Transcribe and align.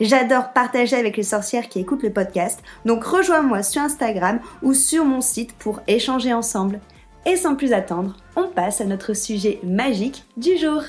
J'adore 0.00 0.52
partager 0.52 0.96
avec 0.96 1.16
les 1.16 1.22
sorcières 1.22 1.68
qui 1.68 1.78
écoutent 1.80 2.02
le 2.02 2.12
podcast, 2.12 2.62
donc 2.84 3.04
rejoins-moi 3.04 3.62
sur 3.62 3.82
Instagram 3.82 4.40
ou 4.62 4.74
sur 4.74 5.04
mon 5.04 5.20
site 5.20 5.52
pour 5.54 5.80
échanger 5.86 6.32
ensemble. 6.32 6.80
Et 7.26 7.36
sans 7.36 7.54
plus 7.54 7.72
attendre, 7.72 8.16
on 8.36 8.48
passe 8.48 8.80
à 8.80 8.84
notre 8.84 9.14
sujet 9.14 9.60
magique 9.62 10.24
du 10.36 10.56
jour. 10.58 10.82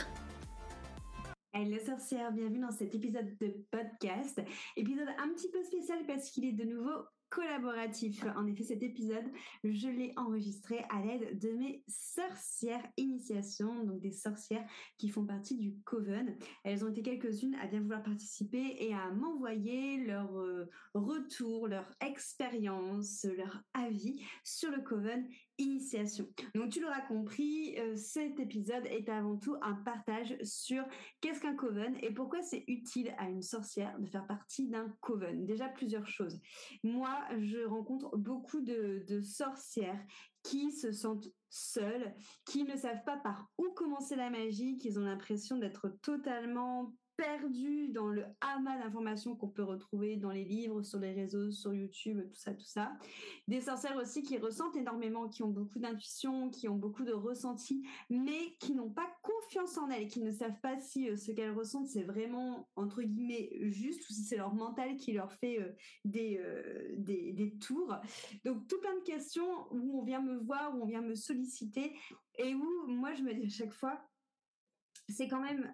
Hello 1.54 1.78
sorcières, 1.86 2.32
bienvenue 2.34 2.60
dans 2.60 2.72
cet 2.72 2.94
épisode 2.96 3.38
de 3.40 3.56
podcast. 3.72 4.42
Épisode 4.76 5.08
un 5.24 5.30
petit 5.34 5.50
peu 5.50 5.64
spécial 5.64 6.00
parce 6.06 6.30
qu'il 6.32 6.46
est 6.46 6.52
de 6.52 6.66
nouveau 6.66 7.06
collaboratif. 7.30 8.24
En 8.36 8.48
effet, 8.48 8.64
cet 8.64 8.84
épisode, 8.84 9.26
je 9.64 9.88
l'ai 9.88 10.14
enregistré 10.16 10.86
à 10.90 11.02
l'aide 11.02 11.40
de 11.40 11.50
mes 11.52 11.84
sorcières 11.88 12.86
initiation, 12.98 13.84
donc 13.84 14.00
des 14.02 14.12
sorcières 14.12 14.66
qui 14.98 15.10
font 15.10 15.26
partie 15.26 15.58
du 15.58 15.76
Coven. 15.84 16.38
Elles 16.64 16.84
ont 16.84 16.90
été 16.90 17.02
quelques-unes 17.02 17.56
à 17.56 17.68
bien 17.68 17.82
vouloir 17.82 18.04
participer 18.04 18.76
et 18.80 18.94
à 18.94 19.12
m'envoyer 19.12 20.06
leur 20.06 20.38
euh, 20.38 20.70
retour, 20.94 21.68
leur 21.68 21.90
expérience, 22.02 23.26
leur 23.38 23.64
avis 23.74 24.22
sur 24.44 24.72
le 24.72 24.82
Coven 24.82 25.28
initiation. 25.58 26.28
Donc 26.54 26.72
tu 26.72 26.82
l'auras 26.82 27.02
compris, 27.02 27.78
euh, 27.80 27.96
cet 27.96 28.40
épisode 28.40 28.86
est 28.86 29.10
avant 29.10 29.38
tout 29.38 29.56
un 29.62 29.74
partage 29.74 30.36
sur 30.44 30.84
qu'est-ce 31.22 31.42
qu'un 31.42 31.56
coven 31.56 31.96
et 32.02 32.12
pourquoi 32.12 32.42
c'est 32.42 32.64
utile 32.68 33.14
à 33.18 33.30
une 33.30 33.42
sorcière 33.42 33.98
de 34.00 34.08
faire 34.08 34.28
partie 34.28 34.68
d'un 34.68 34.90
coven. 35.02 35.46
Déjà 35.46 35.70
plusieurs 35.70 36.08
choses. 36.08 36.40
Moi, 36.84 37.24
je 37.40 37.66
rencontre 37.66 38.18
beaucoup 38.18 38.62
de, 38.62 39.04
de 39.08 39.22
sorcières 39.22 40.04
qui 40.44 40.72
se 40.72 40.92
sentent 40.92 41.28
seules, 41.50 42.14
qui 42.46 42.64
ne 42.64 42.76
savent 42.76 43.04
pas 43.06 43.18
par 43.18 43.50
où 43.58 43.72
commencer 43.74 44.16
la 44.16 44.30
magie, 44.30 44.78
qui 44.78 44.98
ont 44.98 45.02
l'impression 45.02 45.58
d'être 45.58 45.90
totalement 46.02 46.94
perdu 47.18 47.90
dans 47.90 48.08
le 48.08 48.26
amas 48.42 48.78
d'informations 48.78 49.36
qu'on 49.36 49.50
peut 49.50 49.64
retrouver 49.64 50.18
dans 50.18 50.32
les 50.32 50.44
livres, 50.44 50.82
sur 50.84 51.00
les 51.00 51.14
réseaux, 51.14 51.52
sur 51.52 51.74
YouTube, 51.74 52.22
tout 52.30 52.40
ça, 52.40 52.54
tout 52.54 52.66
ça. 52.66 52.94
Des 53.48 53.62
sorcières 53.62 53.98
aussi 53.98 54.24
qui 54.24 54.38
ressentent 54.38 54.76
énormément, 54.76 55.30
qui 55.30 55.44
ont 55.44 55.50
beaucoup 55.50 55.80
d'intuition, 55.80 56.50
qui 56.50 56.68
ont 56.68 56.76
beaucoup 56.76 57.04
de 57.04 57.14
ressentis, 57.14 57.86
mais 58.10 58.56
qui 58.60 58.74
n'ont 58.74 58.90
pas 58.90 59.08
confiance 59.22 59.78
en 59.78 59.90
elles, 59.90 60.08
qui 60.08 60.22
ne 60.22 60.32
savent 60.32 60.60
pas 60.62 60.80
si 60.80 61.10
euh, 61.10 61.18
ce 61.18 61.32
qu'elles 61.32 61.54
ressentent 61.54 61.88
c'est 61.88 62.04
vraiment 62.04 62.70
entre 62.76 63.02
guillemets 63.02 63.50
juste 63.72 64.10
ou 64.10 64.14
si 64.14 64.24
c'est 64.24 64.38
leur 64.38 64.54
mental 64.54 64.98
qui 64.98 65.14
leur 65.14 65.32
fait 65.34 65.60
euh, 65.60 65.72
des, 66.04 66.40
euh, 66.40 66.96
des, 66.98 67.34
des 67.34 67.58
tours. 67.58 67.96
Donc 68.44 68.68
tout 68.68 68.80
plein 68.80 68.96
de 68.96 69.04
questions 69.04 69.68
où 69.72 70.00
on 70.00 70.04
vient 70.04 70.22
me 70.22 70.38
voir, 70.38 70.76
où 70.76 70.84
on 70.84 70.86
vient 70.86 71.02
me 71.02 71.16
solliciter 71.16 71.96
et 72.38 72.54
où 72.54 72.88
moi 72.88 73.14
je 73.14 73.24
me 73.24 73.34
dis 73.34 73.46
à 73.46 73.50
chaque 73.50 73.74
fois 73.74 74.02
c'est 75.10 75.28
quand 75.28 75.42
même 75.42 75.74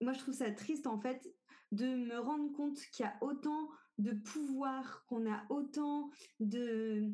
moi, 0.00 0.12
je 0.12 0.18
trouve 0.18 0.34
ça 0.34 0.50
triste, 0.50 0.86
en 0.86 0.98
fait, 0.98 1.32
de 1.72 1.86
me 1.86 2.18
rendre 2.18 2.52
compte 2.52 2.78
qu'il 2.92 3.04
y 3.04 3.08
a 3.08 3.16
autant 3.20 3.68
de 3.98 4.12
pouvoir, 4.12 5.04
qu'on 5.06 5.30
a 5.30 5.44
autant 5.50 6.10
de 6.40 7.12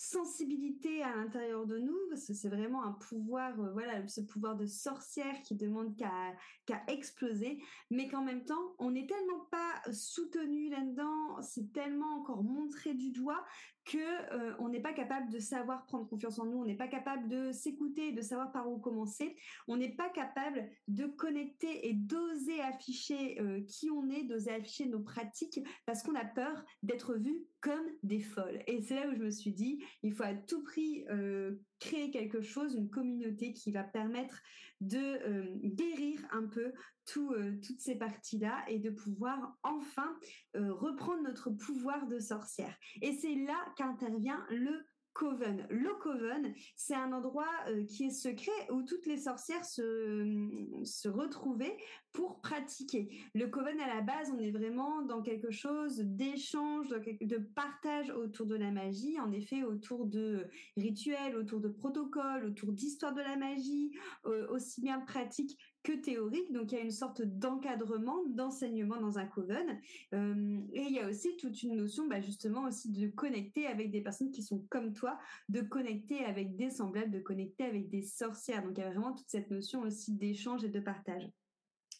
sensibilité 0.00 1.02
à 1.02 1.14
l'intérieur 1.14 1.66
de 1.66 1.76
nous, 1.76 1.98
parce 2.08 2.32
c'est 2.32 2.48
vraiment 2.48 2.82
un 2.84 2.92
pouvoir, 2.92 3.60
euh, 3.60 3.70
voilà, 3.72 4.06
ce 4.08 4.22
pouvoir 4.22 4.56
de 4.56 4.64
sorcière 4.64 5.42
qui 5.42 5.56
demande 5.56 5.94
qu'à 5.94 6.82
exploser, 6.88 7.62
mais 7.90 8.08
qu'en 8.08 8.22
même 8.22 8.44
temps, 8.44 8.74
on 8.78 8.92
n'est 8.92 9.06
tellement 9.06 9.44
pas 9.50 9.92
soutenu 9.92 10.70
là-dedans, 10.70 11.42
c'est 11.42 11.70
tellement 11.74 12.18
encore 12.18 12.42
montré 12.42 12.94
du 12.94 13.10
doigt 13.10 13.44
que 13.84 13.98
euh, 13.98 14.54
on 14.58 14.68
n'est 14.68 14.80
pas 14.80 14.92
capable 14.92 15.30
de 15.30 15.38
savoir 15.38 15.84
prendre 15.86 16.08
confiance 16.08 16.38
en 16.38 16.46
nous, 16.46 16.58
on 16.58 16.64
n'est 16.64 16.76
pas 16.76 16.88
capable 16.88 17.28
de 17.28 17.52
s'écouter, 17.52 18.12
de 18.12 18.22
savoir 18.22 18.52
par 18.52 18.70
où 18.70 18.78
commencer, 18.78 19.36
on 19.68 19.76
n'est 19.76 19.94
pas 19.94 20.08
capable 20.10 20.68
de 20.88 21.06
connecter 21.06 21.88
et 21.88 21.94
d'oser 21.94 22.60
afficher 22.60 23.40
euh, 23.40 23.62
qui 23.62 23.90
on 23.90 24.08
est, 24.10 24.24
d'oser 24.24 24.52
afficher 24.52 24.86
nos 24.86 25.00
pratiques 25.00 25.60
parce 25.86 26.02
qu'on 26.02 26.14
a 26.14 26.24
peur 26.24 26.64
d'être 26.82 27.14
vu 27.14 27.44
comme 27.60 27.86
des 28.02 28.20
folles. 28.20 28.62
Et 28.66 28.82
c'est 28.82 28.94
là 28.94 29.08
où 29.08 29.14
je 29.14 29.22
me 29.22 29.30
suis 29.30 29.52
dit, 29.52 29.82
il 30.02 30.12
faut 30.12 30.24
à 30.24 30.34
tout 30.34 30.62
prix 30.62 31.04
euh, 31.10 31.52
créer 31.80 32.10
quelque 32.10 32.42
chose, 32.42 32.74
une 32.74 32.90
communauté 32.90 33.52
qui 33.52 33.72
va 33.72 33.82
permettre 33.82 34.40
de 34.80 35.66
guérir 35.66 36.20
un 36.30 36.46
peu 36.46 36.72
toutes 37.04 37.80
ces 37.80 37.96
parties-là 37.96 38.64
et 38.68 38.78
de 38.78 38.90
pouvoir 38.90 39.56
enfin 39.62 40.16
reprendre 40.54 41.22
notre 41.22 41.50
pouvoir 41.50 42.06
de 42.06 42.18
sorcière. 42.18 42.76
Et 43.02 43.12
c'est 43.14 43.34
là 43.34 43.58
qu'intervient 43.76 44.46
le 44.50 44.86
coven. 45.12 45.66
Le 45.70 45.94
coven, 46.00 46.54
c'est 46.76 46.94
un 46.94 47.12
endroit 47.12 47.48
euh, 47.68 47.84
qui 47.84 48.04
est 48.04 48.10
secret 48.10 48.70
où 48.70 48.82
toutes 48.82 49.06
les 49.06 49.18
sorcières 49.18 49.64
se, 49.64 50.80
se 50.84 51.08
retrouvaient 51.08 51.76
pour 52.12 52.40
pratiquer. 52.40 53.08
Le 53.34 53.46
coven, 53.46 53.78
à 53.80 53.94
la 53.94 54.00
base, 54.00 54.32
on 54.34 54.38
est 54.38 54.50
vraiment 54.50 55.02
dans 55.02 55.22
quelque 55.22 55.50
chose 55.50 55.98
d'échange, 55.98 56.88
de 56.88 57.38
partage 57.38 58.10
autour 58.10 58.46
de 58.46 58.56
la 58.56 58.70
magie, 58.70 59.18
en 59.20 59.30
effet, 59.32 59.62
autour 59.62 60.06
de 60.06 60.48
rituels, 60.76 61.36
autour 61.36 61.60
de 61.60 61.68
protocoles, 61.68 62.44
autour 62.44 62.72
d'histoire 62.72 63.14
de 63.14 63.20
la 63.20 63.36
magie, 63.36 63.92
euh, 64.26 64.48
aussi 64.48 64.80
bien 64.80 65.00
pratique 65.00 65.56
que 65.82 65.92
théorique. 65.92 66.52
Donc, 66.52 66.72
il 66.72 66.78
y 66.78 66.80
a 66.80 66.84
une 66.84 66.90
sorte 66.90 67.22
d'encadrement, 67.22 68.24
d'enseignement 68.26 69.00
dans 69.00 69.18
un 69.18 69.26
coven. 69.26 69.80
Euh, 70.14 70.60
et 70.72 70.82
il 70.82 70.92
y 70.92 71.00
a 71.00 71.08
aussi 71.08 71.36
toute 71.36 71.62
une 71.62 71.76
notion, 71.76 72.06
bah, 72.08 72.20
justement, 72.20 72.64
aussi 72.64 72.90
de 72.90 73.08
connecter 73.08 73.66
avec 73.66 73.90
des 73.90 74.00
personnes 74.00 74.30
qui 74.30 74.42
sont 74.42 74.64
comme 74.70 74.92
toi, 74.92 75.18
de 75.48 75.60
connecter 75.60 76.24
avec 76.24 76.56
des 76.56 76.70
semblables, 76.70 77.10
de 77.10 77.20
connecter 77.20 77.64
avec 77.64 77.88
des 77.88 78.02
sorcières. 78.02 78.62
Donc, 78.62 78.78
il 78.78 78.80
y 78.80 78.84
a 78.84 78.90
vraiment 78.90 79.12
toute 79.12 79.28
cette 79.28 79.50
notion 79.50 79.82
aussi 79.82 80.12
d'échange 80.12 80.64
et 80.64 80.68
de 80.68 80.80
partage. 80.80 81.28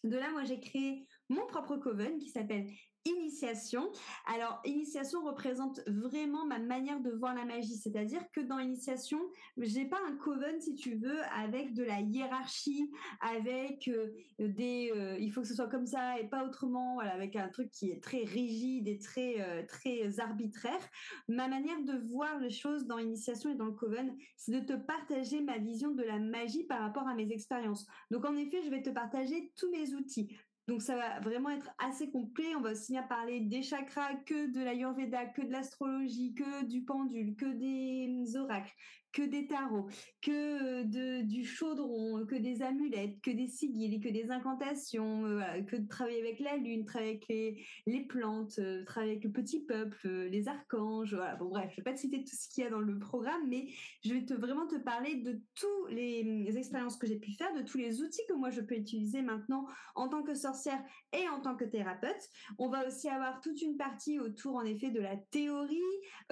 De 0.05 0.17
là, 0.17 0.31
moi, 0.31 0.45
j'ai 0.45 0.61
créé 0.61 1.07
mon 1.29 1.47
propre 1.47 1.77
coven 1.77 2.19
qui 2.19 2.31
s'appelle 2.31 2.67
Initiation. 3.06 3.91
Alors, 4.27 4.61
initiation 4.66 5.25
représente 5.25 5.81
vraiment 5.87 6.44
ma 6.44 6.59
manière 6.59 7.00
de 7.00 7.11
voir 7.11 7.34
la 7.34 7.47
magie, 7.47 7.77
c'est-à-dire 7.77 8.21
que 8.31 8.43
dans 8.43 8.59
initiation, 8.59 9.19
j'ai 9.56 9.87
pas 9.87 9.97
un 10.06 10.16
coven 10.16 10.61
si 10.61 10.75
tu 10.75 10.97
veux 10.97 11.22
avec 11.34 11.72
de 11.72 11.83
la 11.83 12.00
hiérarchie, 12.00 12.91
avec 13.22 13.89
euh, 13.89 14.09
des 14.39 14.93
euh, 14.94 15.16
il 15.19 15.33
faut 15.33 15.41
que 15.41 15.49
ce 15.49 15.55
soit 15.55 15.69
comme 15.69 15.87
ça 15.87 16.21
et 16.21 16.28
pas 16.28 16.44
autrement, 16.44 16.99
avec 16.99 17.37
un 17.37 17.49
truc 17.49 17.71
qui 17.71 17.91
est 17.91 18.03
très 18.03 18.22
rigide 18.25 18.87
et 18.87 18.99
très 18.99 19.41
euh, 19.41 19.65
très 19.66 20.21
arbitraire. 20.21 20.86
Ma 21.27 21.48
manière 21.48 21.83
de 21.83 21.97
voir 22.10 22.39
les 22.39 22.51
choses 22.51 22.84
dans 22.84 22.98
initiation 22.98 23.51
et 23.51 23.54
dans 23.54 23.65
le 23.65 23.72
coven, 23.72 24.15
c'est 24.36 24.53
de 24.53 24.60
te 24.60 24.75
partager 24.75 25.41
ma 25.41 25.57
vision 25.57 25.92
de 25.92 26.03
la 26.03 26.19
magie 26.19 26.65
par 26.65 26.80
rapport 26.80 27.09
à 27.09 27.15
mes 27.15 27.33
expériences. 27.33 27.86
Donc 28.10 28.27
en 28.27 28.36
effet, 28.36 28.60
je 28.63 28.69
vais 28.69 28.83
te 28.83 28.91
partager 28.91 29.53
tous 29.57 29.71
mes 29.71 29.95
outils, 29.95 30.36
donc 30.71 30.83
ça 30.83 30.95
va 30.95 31.19
vraiment 31.19 31.51
être 31.51 31.69
assez 31.81 32.11
complet. 32.11 32.55
On 32.57 32.61
va 32.61 32.71
aussi 32.71 32.93
bien 32.93 33.03
parler 33.03 33.41
des 33.41 33.61
chakras 33.61 34.15
que 34.25 34.53
de 34.53 34.63
l'ayurveda, 34.63 35.27
que 35.27 35.43
de 35.43 35.51
l'astrologie, 35.51 36.33
que 36.33 36.65
du 36.65 36.84
pendule, 36.84 37.34
que 37.34 37.47
des 37.47 38.37
oracles, 38.37 38.72
que 39.12 39.22
des 39.22 39.47
tarots, 39.47 39.89
que 40.22 40.83
de, 40.84 41.22
du 41.22 41.45
chaudron, 41.45 42.24
que 42.27 42.36
des 42.36 42.62
amulettes, 42.62 43.21
que 43.22 43.30
des 43.30 43.48
sigils, 43.48 44.01
que 44.01 44.09
des 44.09 44.30
incantations, 44.30 45.24
euh, 45.27 45.62
que 45.62 45.77
de 45.77 45.89
travailler 45.89 46.21
avec 46.21 46.41
la 46.41 46.57
lune, 46.57 46.84
travailler 46.84 47.12
avec 47.12 47.28
les, 47.28 47.65
les 47.86 48.01
plantes, 48.01 48.59
euh, 48.59 48.84
travailler 48.84 49.12
avec 49.12 49.24
le 49.24 49.33
petit 49.33 49.65
peuple, 49.65 49.98
euh, 50.07 50.28
les 50.28 50.48
archanges. 50.48 51.16
Bon 51.39 51.48
bref, 51.48 51.71
je 51.72 51.77
vais 51.77 51.83
pas 51.83 51.92
te 51.92 52.01
citer 52.01 52.22
tout 52.22 52.36
ce 52.36 52.48
qu'il 52.48 52.65
y 52.65 52.66
a 52.66 52.71
dans 52.71 52.80
le 52.80 52.98
programme, 52.98 53.48
mais 53.48 53.68
je 54.04 54.15
vais 54.15 54.24
te 54.24 54.34
vraiment 54.34 54.66
te 54.66 54.77
parler 54.77 55.16
de 55.16 55.41
tous 55.54 55.86
les, 55.91 56.56
expériences 56.56 56.97
que 56.97 57.06
j'ai 57.06 57.18
pu 57.18 57.33
faire, 57.33 57.54
de 57.54 57.63
tous 57.63 57.78
les 57.78 58.03
outils 58.03 58.22
que 58.28 58.34
moi 58.34 58.51
je 58.51 58.60
peux 58.60 58.74
utiliser 58.74 59.22
maintenant 59.22 59.66
en 59.95 60.09
tant 60.09 60.22
que 60.22 60.34
sorcière 60.34 60.83
et 61.13 61.28
en 61.28 61.41
tant 61.41 61.56
que 61.56 61.65
thérapeute. 61.65 62.28
On 62.59 62.68
va 62.68 62.86
aussi 62.86 63.09
avoir 63.09 63.41
toute 63.41 63.63
une 63.63 63.77
partie 63.77 64.18
autour 64.18 64.56
en 64.56 64.65
effet 64.65 64.91
de 64.91 65.01
la 65.01 65.16
théorie, 65.16 65.78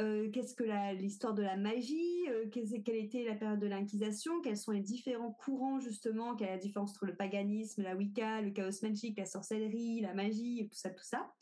euh, 0.01 0.31
qu'est-ce 0.31 0.55
que 0.55 0.65
l'histoire 0.95 1.35
de 1.35 1.43
la 1.43 1.57
magie, 1.57 2.29
euh, 2.29 2.47
quelle 2.85 2.97
était 2.97 3.25
la 3.25 3.35
période 3.35 3.61
de 3.61 3.67
l'inquisition, 3.67 4.41
quels 4.41 4.57
sont 4.57 4.73
les 4.73 4.81
différents 4.81 5.33
courants 5.33 5.81
justement, 5.81 6.35
quelle 6.37 6.49
est 6.49 6.53
la 6.53 6.59
différence 6.59 6.91
entre 6.91 7.07
le 7.07 7.15
paganisme, 7.15 7.83
la 7.83 7.95
Wicca, 7.95 8.41
le 8.41 8.51
chaos 8.51 8.71
magique, 8.83 9.19
la 9.19 9.27
sorcellerie, 9.27 10.01
la 10.01 10.15
magie, 10.15 10.69
tout 10.71 10.79
ça, 10.79 10.91
tout 10.91 11.05
ça. 11.05 11.33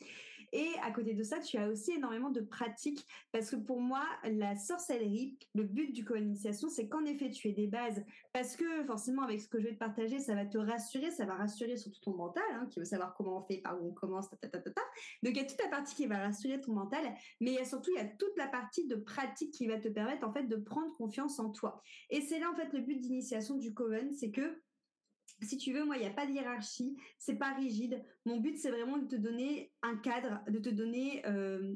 Et 0.53 0.69
à 0.83 0.91
côté 0.91 1.13
de 1.13 1.23
ça, 1.23 1.39
tu 1.39 1.57
as 1.57 1.67
aussi 1.67 1.91
énormément 1.91 2.29
de 2.29 2.41
pratiques 2.41 3.05
parce 3.31 3.51
que 3.51 3.55
pour 3.55 3.81
moi, 3.81 4.03
la 4.23 4.55
sorcellerie, 4.55 5.37
le 5.53 5.63
but 5.63 5.91
du 5.91 6.05
co-initiation, 6.05 6.69
c'est 6.69 6.87
qu'en 6.87 7.05
effet, 7.05 7.29
tu 7.29 7.49
aies 7.49 7.53
des 7.53 7.67
bases 7.67 8.03
parce 8.33 8.55
que 8.55 8.85
forcément, 8.85 9.23
avec 9.23 9.41
ce 9.41 9.47
que 9.47 9.59
je 9.59 9.65
vais 9.65 9.73
te 9.73 9.79
partager, 9.79 10.19
ça 10.19 10.35
va 10.35 10.45
te 10.45 10.57
rassurer, 10.57 11.11
ça 11.11 11.25
va 11.25 11.35
rassurer 11.35 11.77
surtout 11.77 11.99
ton 12.01 12.15
mental, 12.15 12.43
hein, 12.53 12.67
qui 12.69 12.79
veut 12.79 12.85
savoir 12.85 13.13
comment 13.15 13.37
on 13.39 13.41
fait, 13.41 13.57
par 13.57 13.81
où 13.81 13.89
on 13.89 13.93
commence, 13.93 14.29
ta, 14.29 14.37
ta, 14.37 14.59
ta, 14.59 14.71
ta. 14.71 14.81
Donc, 15.23 15.33
il 15.33 15.37
y 15.37 15.39
a 15.39 15.45
toute 15.45 15.61
la 15.61 15.69
partie 15.69 15.95
qui 15.95 16.07
va 16.07 16.19
rassurer 16.19 16.61
ton 16.61 16.73
mental, 16.73 17.03
mais 17.41 17.51
il 17.51 17.55
y 17.55 17.59
a 17.59 17.65
surtout, 17.65 17.91
il 17.95 18.01
y 18.01 18.05
a 18.05 18.07
toute 18.07 18.35
la 18.37 18.47
partie 18.47 18.87
de 18.87 18.95
pratique 18.95 19.53
qui 19.53 19.67
va 19.67 19.79
te 19.79 19.87
permettre, 19.87 20.27
en 20.27 20.31
fait, 20.31 20.43
de 20.43 20.55
prendre 20.55 20.95
confiance 20.95 21.39
en 21.39 21.49
toi. 21.49 21.81
Et 22.09 22.21
c'est 22.21 22.39
là, 22.39 22.51
en 22.51 22.55
fait, 22.55 22.71
le 22.73 22.81
but 22.81 22.99
d'initiation 22.99 23.55
du 23.55 23.73
Coven, 23.73 24.11
c'est 24.13 24.31
que 24.31 24.61
si 25.41 25.57
tu 25.57 25.73
veux, 25.73 25.85
moi, 25.85 25.97
il 25.97 26.01
n'y 26.01 26.07
a 26.07 26.11
pas 26.11 26.25
de 26.25 26.31
hiérarchie, 26.31 26.97
c'est 27.17 27.35
pas 27.35 27.53
rigide. 27.53 28.03
Mon 28.25 28.37
but, 28.37 28.57
c'est 28.57 28.71
vraiment 28.71 28.97
de 28.97 29.07
te 29.07 29.15
donner 29.15 29.71
un 29.81 29.97
cadre, 29.97 30.41
de 30.49 30.59
te 30.59 30.69
donner 30.69 31.25
euh, 31.25 31.75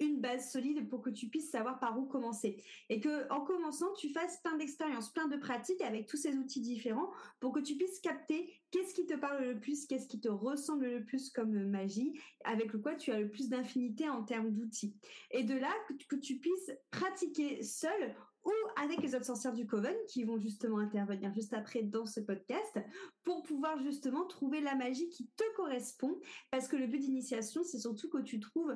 une 0.00 0.20
base 0.20 0.50
solide 0.50 0.88
pour 0.88 1.02
que 1.02 1.10
tu 1.10 1.28
puisses 1.28 1.50
savoir 1.50 1.78
par 1.78 1.98
où 1.98 2.06
commencer. 2.06 2.62
Et 2.88 3.00
que, 3.00 3.30
en 3.32 3.40
commençant, 3.42 3.92
tu 3.94 4.10
fasses 4.10 4.40
plein 4.42 4.56
d'expériences, 4.56 5.12
plein 5.12 5.28
de 5.28 5.36
pratiques 5.36 5.80
avec 5.80 6.06
tous 6.06 6.16
ces 6.16 6.36
outils 6.36 6.60
différents 6.60 7.10
pour 7.40 7.52
que 7.52 7.60
tu 7.60 7.76
puisses 7.76 8.00
capter 8.00 8.52
qu'est-ce 8.70 8.94
qui 8.94 9.06
te 9.06 9.14
parle 9.14 9.44
le 9.44 9.58
plus, 9.58 9.86
qu'est-ce 9.86 10.08
qui 10.08 10.20
te 10.20 10.28
ressemble 10.28 10.86
le 10.86 11.04
plus 11.04 11.30
comme 11.30 11.66
magie, 11.66 12.20
avec 12.44 12.72
le 12.72 12.78
quoi 12.78 12.94
tu 12.94 13.10
as 13.10 13.20
le 13.20 13.30
plus 13.30 13.48
d'infinité 13.48 14.08
en 14.08 14.22
termes 14.22 14.52
d'outils. 14.52 14.96
Et 15.30 15.44
de 15.44 15.54
là, 15.54 15.72
que, 16.08 16.16
tu 16.16 16.36
puisses 16.38 16.72
pratiquer 16.90 17.62
seul 17.62 18.14
ou 18.46 18.80
avec 18.82 19.02
les 19.02 19.14
autres 19.14 19.26
sorcières 19.26 19.52
du 19.52 19.66
Coven 19.66 19.96
qui 20.08 20.24
vont 20.24 20.38
justement 20.38 20.78
intervenir 20.78 21.32
juste 21.34 21.52
après 21.52 21.82
dans 21.82 22.06
ce 22.06 22.20
podcast 22.20 22.78
pour 23.24 23.42
pouvoir 23.42 23.78
justement 23.82 24.24
trouver 24.26 24.60
la 24.60 24.74
magie 24.74 25.08
qui 25.10 25.28
te 25.36 25.44
correspond. 25.56 26.18
Parce 26.50 26.68
que 26.68 26.76
le 26.76 26.86
but 26.86 27.00
d'initiation 27.00 27.62
c'est 27.64 27.80
surtout 27.80 28.08
que 28.08 28.22
tu 28.22 28.40
trouves 28.40 28.74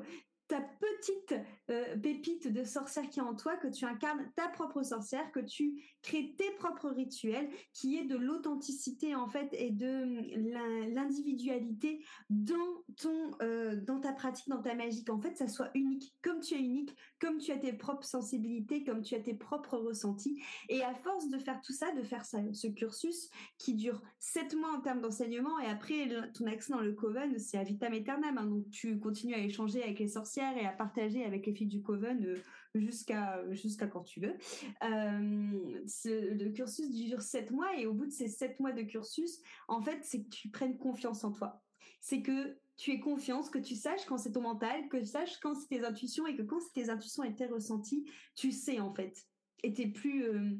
ta 0.50 0.61
petite 0.61 1.35
euh, 1.70 1.97
pépite 1.97 2.52
de 2.52 2.64
sorcière 2.64 3.08
qui 3.08 3.20
est 3.20 3.23
en 3.23 3.37
toi, 3.37 3.56
que 3.56 3.69
tu 3.69 3.85
incarnes 3.85 4.29
ta 4.35 4.49
propre 4.49 4.82
sorcière, 4.82 5.31
que 5.31 5.38
tu 5.38 5.81
crées 6.02 6.35
tes 6.37 6.50
propres 6.58 6.91
rituels, 6.91 7.49
qui 7.73 7.97
est 7.97 8.05
de 8.05 8.17
l'authenticité 8.17 9.14
en 9.14 9.29
fait 9.29 9.49
et 9.52 9.70
de 9.70 10.93
l'individualité 10.93 12.05
dans 12.31 12.82
ton 12.97 13.31
euh, 13.43 13.76
dans 13.76 14.00
ta 14.00 14.12
pratique, 14.12 14.49
dans 14.49 14.61
ta 14.61 14.75
magie, 14.75 15.05
qu'en 15.05 15.20
fait 15.20 15.37
ça 15.37 15.47
soit 15.47 15.70
unique, 15.75 16.17
comme 16.20 16.41
tu 16.41 16.55
es 16.55 16.61
unique, 16.61 16.97
comme 17.20 17.38
tu 17.38 17.52
as 17.52 17.58
tes 17.58 17.73
propres 17.73 18.05
sensibilités, 18.05 18.82
comme 18.82 19.02
tu 19.02 19.14
as 19.14 19.20
tes 19.20 19.35
propres 19.35 19.79
ressentis. 19.79 20.43
Et 20.69 20.82
à 20.82 20.94
force 20.94 21.29
de 21.29 21.38
faire 21.38 21.61
tout 21.61 21.73
ça, 21.73 21.93
de 21.93 22.02
faire 22.02 22.25
ce 22.25 22.67
cursus 22.67 23.31
qui 23.56 23.75
dure 23.75 24.02
sept 24.19 24.56
mois 24.56 24.73
en 24.76 24.81
termes 24.81 25.00
d'enseignement, 25.00 25.61
et 25.61 25.67
après 25.67 26.08
ton 26.35 26.47
accès 26.47 26.73
dans 26.73 26.81
le 26.81 26.93
coven, 26.93 27.38
c'est 27.38 27.56
à 27.56 27.62
vitam 27.62 27.93
aeternam. 27.93 28.37
Hein, 28.37 28.47
donc 28.47 28.69
tu 28.70 28.99
continues 28.99 29.35
à 29.35 29.38
échanger 29.38 29.81
avec 29.85 30.00
les 30.00 30.08
sorcières 30.08 30.40
et 30.57 30.67
à 30.67 30.73
partager 30.73 31.25
avec 31.25 31.47
les 31.47 31.55
filles 31.55 31.67
du 31.67 31.83
Coven 31.83 32.25
euh, 32.25 32.37
jusqu'à 32.75 33.43
jusqu'à 33.53 33.87
quand 33.87 34.03
tu 34.03 34.21
veux. 34.21 34.35
Euh, 34.83 35.83
le 36.05 36.49
cursus 36.51 36.91
dure 36.91 37.23
sept 37.23 37.51
mois 37.51 37.77
et 37.79 37.87
au 37.87 37.95
bout 37.95 38.07
de 38.07 38.13
ces 38.13 38.29
sept 38.29 38.59
mois 38.61 38.73
de 38.73 38.83
cursus, 38.83 39.41
en 39.69 39.83
fait, 39.83 40.01
c'est 40.03 40.23
que 40.23 40.29
tu 40.29 40.49
prennes 40.51 40.79
confiance 40.79 41.25
en 41.25 41.33
toi. 41.33 41.63
C'est 42.01 42.23
que 42.23 42.57
tu 42.77 42.93
aies 42.93 43.01
confiance, 43.01 43.51
que 43.51 43.59
tu 43.59 43.77
saches 43.77 44.07
quand 44.07 44.17
c'est 44.17 44.33
ton 44.33 44.41
mental, 44.41 44.89
que 44.89 44.97
tu 44.97 45.07
saches 45.07 45.39
quand 45.39 45.55
c'est 45.55 45.69
tes 45.69 45.85
intuitions 45.85 46.27
et 46.27 46.37
que 46.37 46.43
quand 46.43 46.61
c'est 46.61 46.83
tes 46.83 46.91
intuitions 46.91 47.25
et 47.25 47.35
tes 47.35 47.47
ressentis, 47.47 48.11
tu 48.35 48.53
sais 48.53 48.81
en 48.81 48.95
fait. 48.95 49.27
Et 49.63 49.75
t'es 49.75 49.89
plus, 49.89 50.25
euh, 50.25 50.57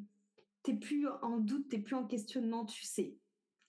t'es 0.63 0.75
plus 0.75 1.09
en 1.23 1.39
doute, 1.39 1.69
t'es 1.71 1.79
plus 1.79 1.95
en 1.95 2.07
questionnement, 2.07 2.67
tu 2.67 2.85
sais 2.85 3.17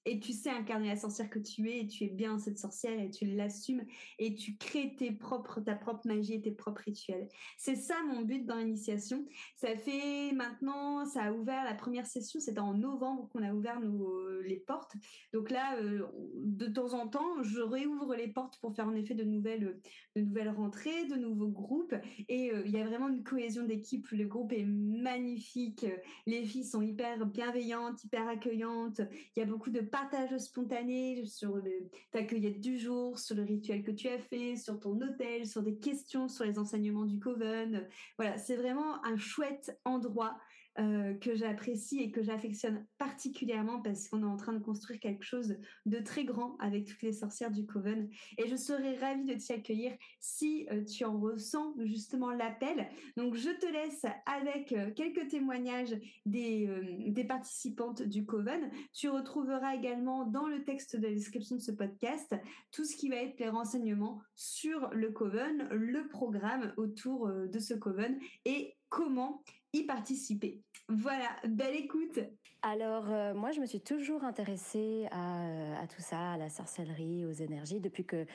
et 0.05 0.19
tu 0.19 0.33
sais 0.33 0.49
incarner 0.49 0.87
la 0.87 0.95
sorcière 0.95 1.29
que 1.29 1.39
tu 1.39 1.69
es 1.69 1.81
et 1.81 1.87
tu 1.87 2.05
es 2.05 2.09
bien 2.09 2.39
cette 2.39 2.57
sorcière 2.57 2.99
et 2.99 3.09
tu 3.09 3.25
l'assumes 3.25 3.83
et 4.19 4.33
tu 4.35 4.57
crées 4.57 4.95
tes 4.97 5.11
propres 5.11 5.59
ta 5.61 5.75
propre 5.75 6.07
magie 6.07 6.35
et 6.35 6.41
tes 6.41 6.51
propres 6.51 6.81
rituels. 6.85 7.27
C'est 7.57 7.75
ça 7.75 7.95
mon 8.07 8.21
but 8.21 8.45
dans 8.45 8.57
l'initiation. 8.57 9.25
Ça 9.55 9.75
fait 9.75 10.31
maintenant 10.33 11.05
ça 11.05 11.23
a 11.23 11.31
ouvert 11.31 11.63
la 11.63 11.75
première 11.75 12.07
session, 12.07 12.39
c'était 12.39 12.59
en 12.59 12.73
novembre 12.73 13.29
qu'on 13.29 13.43
a 13.43 13.53
ouvert 13.53 13.79
nos 13.79 14.41
les 14.41 14.59
portes. 14.59 14.93
Donc 15.33 15.51
là 15.51 15.77
euh, 15.77 16.07
de 16.35 16.65
temps 16.67 16.93
en 16.93 17.07
temps, 17.07 17.43
je 17.43 17.61
réouvre 17.61 18.15
les 18.15 18.27
portes 18.27 18.59
pour 18.59 18.75
faire 18.75 18.87
en 18.87 18.95
effet 18.95 19.13
de 19.13 19.23
nouvelles 19.23 19.79
de 20.15 20.21
nouvelles 20.21 20.49
rentrées, 20.49 21.05
de 21.05 21.15
nouveaux 21.15 21.49
groupes 21.49 21.95
et 22.27 22.51
euh, 22.51 22.63
il 22.65 22.71
y 22.71 22.79
a 22.79 22.85
vraiment 22.85 23.09
une 23.09 23.23
cohésion 23.23 23.65
d'équipe, 23.65 24.07
le 24.11 24.25
groupe 24.25 24.51
est 24.53 24.65
magnifique, 24.65 25.85
les 26.25 26.43
filles 26.45 26.65
sont 26.65 26.81
hyper 26.81 27.25
bienveillantes, 27.25 28.03
hyper 28.03 28.27
accueillantes, 28.27 29.01
il 29.35 29.39
y 29.39 29.43
a 29.43 29.45
beaucoup 29.45 29.69
de 29.69 29.81
partage 29.91 30.35
spontané 30.37 31.25
sur 31.25 31.57
le, 31.57 31.89
ta 32.11 32.23
cueillette 32.23 32.59
du 32.59 32.79
jour, 32.79 33.19
sur 33.19 33.35
le 33.35 33.43
rituel 33.43 33.83
que 33.83 33.91
tu 33.91 34.07
as 34.07 34.19
fait, 34.19 34.55
sur 34.55 34.79
ton 34.79 34.99
hôtel, 35.01 35.45
sur 35.45 35.61
des 35.61 35.75
questions 35.75 36.27
sur 36.27 36.45
les 36.45 36.57
enseignements 36.57 37.05
du 37.05 37.19
Coven. 37.19 37.87
Voilà, 38.17 38.37
c'est 38.37 38.55
vraiment 38.55 39.03
un 39.05 39.17
chouette 39.17 39.77
endroit 39.85 40.37
euh, 40.79 41.13
que 41.15 41.35
j'apprécie 41.35 41.99
et 41.99 42.11
que 42.11 42.23
j'affectionne 42.23 42.85
particulièrement 42.97 43.81
parce 43.81 44.07
qu'on 44.07 44.21
est 44.21 44.25
en 44.25 44.37
train 44.37 44.53
de 44.53 44.63
construire 44.63 45.01
quelque 45.01 45.25
chose 45.25 45.57
de 45.85 45.99
très 45.99 46.23
grand 46.23 46.55
avec 46.59 46.85
toutes 46.85 47.01
les 47.01 47.11
sorcières 47.11 47.51
du 47.51 47.65
Coven. 47.65 48.09
Et 48.37 48.47
je 48.47 48.55
serais 48.55 48.95
ravie 48.95 49.25
de 49.25 49.33
t'y 49.33 49.51
accueillir 49.51 49.91
si 50.21 50.67
euh, 50.71 50.85
tu 50.85 51.03
en 51.03 51.19
ressens 51.19 51.75
justement 51.83 52.31
l'appel. 52.31 52.87
Donc 53.17 53.35
je 53.35 53.49
te 53.49 53.65
laisse 53.65 54.05
avec 54.25 54.71
euh, 54.71 54.91
quelques 54.91 55.27
témoignages 55.27 55.93
des, 56.25 56.69
des 57.07 57.25
participantes 57.25 58.01
du 58.01 58.25
Coven. 58.25 58.71
Tu 58.93 59.09
retrouveras 59.09 59.75
également 59.75 60.25
dans 60.25 60.47
le 60.47 60.63
texte 60.63 60.95
de 60.95 61.07
la 61.07 61.13
description 61.13 61.57
de 61.57 61.61
ce 61.61 61.73
podcast 61.73 62.33
tout 62.71 62.85
ce 62.85 62.95
qui 62.95 63.09
va 63.09 63.17
être 63.17 63.37
les 63.39 63.49
renseignements 63.49 64.21
sur 64.35 64.89
le 64.93 65.11
Coven, 65.11 65.67
le 65.71 66.07
programme 66.07 66.73
autour 66.77 67.29
de 67.29 67.59
ce 67.59 67.73
Coven 67.73 68.17
et 68.45 68.77
comment 68.87 69.43
y 69.73 69.83
participer. 69.83 70.61
Voilà, 70.89 71.29
belle 71.47 71.75
écoute. 71.75 72.19
Alors 72.61 73.05
euh, 73.09 73.33
moi, 73.33 73.51
je 73.51 73.59
me 73.59 73.65
suis 73.65 73.81
toujours 73.81 74.23
intéressée 74.23 75.07
à, 75.11 75.87
tout 75.87 76.01
ça, 76.01 76.33
à 76.33 76.37
la 76.37 76.49
sorcellerie, 76.49 77.25
aux 77.25 77.31
énergies. 77.31 77.79
Depuis 77.79 78.05
que 78.05 78.25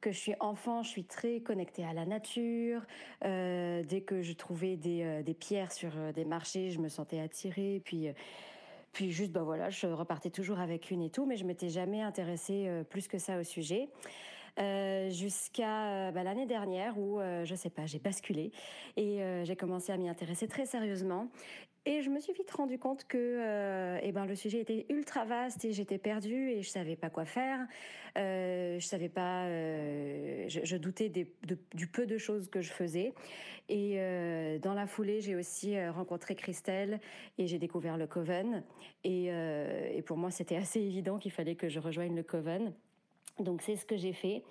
que 0.00 0.12
je 0.12 0.18
suis 0.18 0.34
enfant, 0.38 0.82
je 0.82 0.90
suis 0.90 1.04
très 1.04 1.40
connectée 1.40 1.82
à 1.82 1.94
la 1.94 2.04
nature. 2.04 2.82
Euh, 3.24 3.82
dès 3.84 4.02
que 4.02 4.20
je 4.20 4.34
trouvais 4.34 4.76
des, 4.76 5.02
euh, 5.02 5.22
des 5.22 5.32
pierres 5.32 5.72
sur 5.72 6.12
des 6.12 6.26
marchés, 6.26 6.70
je 6.70 6.78
me 6.78 6.90
sentais 6.90 7.20
attirée. 7.20 7.80
Puis 7.86 8.10
puis 8.94 9.10
juste, 9.10 9.32
bah 9.32 9.42
voilà, 9.42 9.70
je 9.70 9.88
repartais 9.88 10.30
toujours 10.30 10.60
avec 10.60 10.90
une 10.92 11.02
et 11.02 11.10
tout, 11.10 11.26
mais 11.26 11.36
je 11.36 11.44
m'étais 11.44 11.68
jamais 11.68 12.00
intéressée 12.00 12.66
euh, 12.68 12.84
plus 12.84 13.08
que 13.08 13.18
ça 13.18 13.38
au 13.38 13.42
sujet. 13.42 13.88
Euh, 14.60 15.10
jusqu'à 15.10 16.12
bah, 16.12 16.22
l'année 16.22 16.46
dernière 16.46 16.96
où, 16.98 17.18
euh, 17.18 17.44
je 17.44 17.54
sais 17.54 17.70
pas, 17.70 17.86
j'ai 17.86 17.98
basculé 17.98 18.52
et 18.96 19.20
euh, 19.22 19.44
j'ai 19.44 19.56
commencé 19.56 19.92
à 19.92 19.96
m'y 19.96 20.08
intéresser 20.08 20.46
très 20.46 20.64
sérieusement. 20.64 21.28
Et 21.86 22.00
je 22.00 22.08
me 22.08 22.18
suis 22.18 22.32
vite 22.32 22.50
rendu 22.50 22.78
compte 22.78 23.04
que 23.04 23.18
euh, 23.18 23.98
eh 24.02 24.10
ben 24.10 24.24
le 24.24 24.34
sujet 24.34 24.60
était 24.60 24.86
ultra 24.88 25.26
vaste 25.26 25.66
et 25.66 25.72
j'étais 25.72 25.98
perdue 25.98 26.50
et 26.50 26.62
je 26.62 26.70
savais 26.70 26.96
pas 26.96 27.10
quoi 27.10 27.26
faire. 27.26 27.60
Euh, 28.16 28.78
je 28.78 28.86
savais 28.86 29.10
pas, 29.10 29.44
euh, 29.44 30.46
je, 30.48 30.76
doutais 30.78 31.10
du 31.10 31.86
peu 31.86 32.06
de 32.06 32.16
choses 32.16 32.48
que 32.48 32.62
je 32.62 32.72
faisais. 32.72 33.12
Et 33.68 33.96
euh, 33.96 34.58
dans 34.60 34.72
la 34.72 34.86
foulée, 34.86 35.20
j'ai 35.20 35.34
aussi 35.36 35.76
euh, 35.76 35.92
rencontré 35.92 36.34
Christelle 36.34 37.00
et 37.36 37.46
j'ai 37.46 37.58
découvert 37.58 37.98
le 37.98 38.06
Coven. 38.06 38.62
Et, 39.02 39.26
euh, 39.28 39.90
et 39.92 40.00
pour 40.00 40.16
moi, 40.16 40.30
c'était 40.30 40.56
assez 40.56 40.80
évident 40.80 41.18
qu'il 41.18 41.32
fallait 41.32 41.56
que 41.56 41.68
je 41.68 41.80
rejoigne 41.80 42.16
le 42.16 42.22
Coven. 42.22 42.72
Donc 43.38 43.62
c'est 43.62 43.76
ce 43.76 43.84
que 43.84 43.96
j'ai 43.96 44.12
fait. 44.12 44.44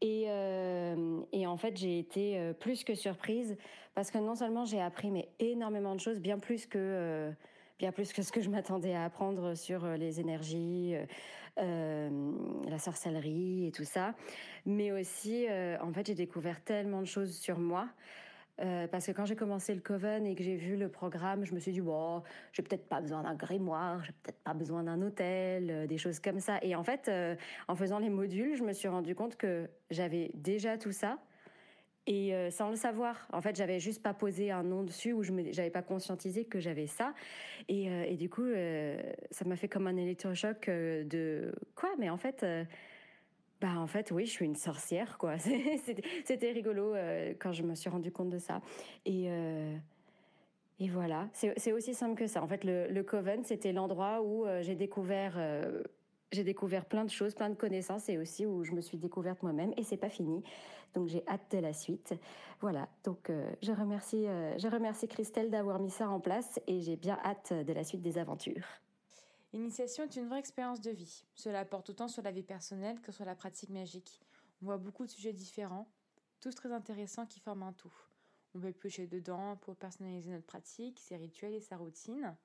Et, 0.00 0.24
euh, 0.28 1.20
et, 1.32 1.46
en 1.46 1.56
fait, 1.56 1.76
j'ai 1.76 1.98
été 1.98 2.38
euh, 2.38 2.52
plus 2.52 2.84
que 2.84 2.94
surprise 2.94 3.56
parce 3.94 4.10
que 4.10 4.18
non 4.18 4.34
seulement 4.34 4.64
j'ai 4.64 4.80
appris 4.80 5.10
mais 5.10 5.28
énormément 5.38 5.94
de 5.94 6.00
choses, 6.00 6.20
bien 6.20 6.38
plus 6.38 6.66
que 6.66 6.78
euh, 6.78 7.30
bien 7.78 7.92
plus 7.92 8.12
que 8.12 8.22
ce 8.22 8.32
que 8.32 8.40
je 8.40 8.50
m'attendais 8.50 8.94
à 8.94 9.04
apprendre 9.04 9.54
sur 9.54 9.86
les 9.86 10.20
énergies, 10.20 10.94
la 11.56 12.78
sorcellerie 12.78 13.66
et 13.66 13.72
tout 13.72 13.84
ça, 13.84 14.14
mais 14.66 14.92
aussi 14.92 15.46
en 15.80 15.92
fait 15.92 16.06
j'ai 16.06 16.14
découvert 16.14 16.62
tellement 16.62 17.00
de 17.00 17.06
choses 17.06 17.36
sur 17.36 17.58
moi. 17.58 17.88
Euh, 18.60 18.86
parce 18.86 19.06
que 19.06 19.12
quand 19.12 19.24
j'ai 19.24 19.34
commencé 19.34 19.74
le 19.74 19.80
Coven 19.80 20.26
et 20.26 20.34
que 20.34 20.44
j'ai 20.44 20.54
vu 20.54 20.76
le 20.76 20.88
programme, 20.88 21.44
je 21.44 21.54
me 21.54 21.58
suis 21.58 21.72
dit, 21.72 21.80
bon, 21.80 22.22
j'ai 22.52 22.62
peut-être 22.62 22.88
pas 22.88 23.00
besoin 23.00 23.22
d'un 23.22 23.34
grimoire, 23.34 24.04
j'ai 24.04 24.12
peut-être 24.22 24.42
pas 24.44 24.54
besoin 24.54 24.84
d'un 24.84 25.02
hôtel, 25.02 25.70
euh, 25.70 25.86
des 25.86 25.98
choses 25.98 26.20
comme 26.20 26.38
ça. 26.38 26.58
Et 26.62 26.76
en 26.76 26.84
fait, 26.84 27.08
euh, 27.08 27.34
en 27.66 27.74
faisant 27.74 27.98
les 27.98 28.10
modules, 28.10 28.56
je 28.56 28.62
me 28.62 28.72
suis 28.72 28.88
rendu 28.88 29.14
compte 29.14 29.36
que 29.36 29.68
j'avais 29.90 30.30
déjà 30.34 30.78
tout 30.78 30.92
ça. 30.92 31.18
Et 32.06 32.34
sans 32.50 32.68
le 32.68 32.76
savoir, 32.76 33.26
en 33.32 33.40
fait, 33.40 33.56
j'avais 33.56 33.80
juste 33.80 34.02
pas 34.02 34.12
posé 34.12 34.50
un 34.50 34.62
nom 34.62 34.82
dessus 34.82 35.14
ou 35.14 35.22
je 35.22 35.32
n'avais 35.32 35.70
pas 35.70 35.80
conscientisé 35.80 36.44
que 36.44 36.60
j'avais 36.60 36.86
ça. 36.86 37.14
Et, 37.68 37.86
et, 37.86 38.16
du 38.18 38.28
coup, 38.28 38.44
ça 39.30 39.46
m'a 39.46 39.56
fait 39.56 39.68
comme 39.68 39.86
un 39.86 39.96
électrochoc 39.96 40.66
de 40.68 41.50
quoi? 41.74 41.88
Mais 41.98 42.10
en 42.10 42.18
fait, 42.18 42.44
bah 43.64 43.78
en 43.78 43.86
fait 43.86 44.10
oui, 44.10 44.26
je 44.26 44.30
suis 44.30 44.44
une 44.44 44.56
sorcière 44.56 45.16
quoi. 45.16 45.38
C'était 46.24 46.52
rigolo 46.52 46.94
euh, 46.94 47.32
quand 47.38 47.52
je 47.52 47.62
me 47.62 47.74
suis 47.74 47.88
rendu 47.88 48.12
compte 48.12 48.28
de 48.28 48.36
ça. 48.36 48.60
Et 49.06 49.24
euh, 49.28 49.74
voilà, 50.90 51.30
c'est 51.32 51.72
aussi 51.72 51.94
simple 51.94 52.14
que 52.14 52.26
ça. 52.26 52.42
En 52.42 52.46
fait, 52.46 52.62
le, 52.62 52.88
le 52.88 53.02
Coven, 53.02 53.42
c'était 53.42 53.72
l'endroit 53.72 54.20
où 54.20 54.44
euh, 54.44 54.60
j'ai 54.62 54.74
découvert 54.74 55.38
j'ai 56.30 56.44
découvert 56.44 56.84
plein 56.84 57.04
de 57.04 57.10
choses, 57.10 57.34
plein 57.34 57.48
de 57.48 57.54
connaissances 57.54 58.08
et 58.08 58.18
aussi 58.18 58.44
où 58.44 58.64
je 58.64 58.72
me 58.72 58.82
suis 58.82 58.98
découverte 58.98 59.42
moi-même 59.42 59.72
et 59.78 59.82
c'est 59.82 59.96
pas 59.96 60.10
fini. 60.10 60.42
Donc 60.92 61.08
j'ai 61.08 61.24
hâte 61.26 61.52
de 61.52 61.58
la 61.58 61.72
suite. 61.72 62.12
Voilà. 62.60 62.88
Donc 63.02 63.32
je 63.62 63.72
remercie 63.72 64.26
je 64.58 64.68
remercie 64.68 65.08
Christelle 65.08 65.50
d'avoir 65.50 65.78
mis 65.78 65.90
ça 65.90 66.10
en 66.10 66.20
place 66.20 66.60
et 66.66 66.82
j'ai 66.82 66.96
bien 66.96 67.18
hâte 67.24 67.54
de 67.54 67.72
la 67.72 67.82
suite 67.82 68.02
des 68.02 68.18
aventures. 68.18 68.83
L'initiation 69.54 70.02
est 70.02 70.16
une 70.16 70.26
vraie 70.26 70.40
expérience 70.40 70.80
de 70.80 70.90
vie. 70.90 71.24
Cela 71.36 71.64
porte 71.64 71.88
autant 71.88 72.08
sur 72.08 72.22
la 72.22 72.32
vie 72.32 72.42
personnelle 72.42 73.00
que 73.00 73.12
sur 73.12 73.24
la 73.24 73.36
pratique 73.36 73.70
magique. 73.70 74.20
On 74.60 74.64
voit 74.64 74.78
beaucoup 74.78 75.06
de 75.06 75.10
sujets 75.12 75.32
différents, 75.32 75.88
tous 76.40 76.56
très 76.56 76.72
intéressants 76.72 77.24
qui 77.24 77.38
forment 77.38 77.62
un 77.62 77.72
tout. 77.72 77.94
On 78.56 78.58
peut 78.58 78.72
piocher 78.72 79.06
dedans 79.06 79.56
pour 79.58 79.76
personnaliser 79.76 80.32
notre 80.32 80.44
pratique, 80.44 80.98
ses 80.98 81.16
rituels 81.16 81.54
et 81.54 81.60
sa 81.60 81.76
routine. 81.76 82.36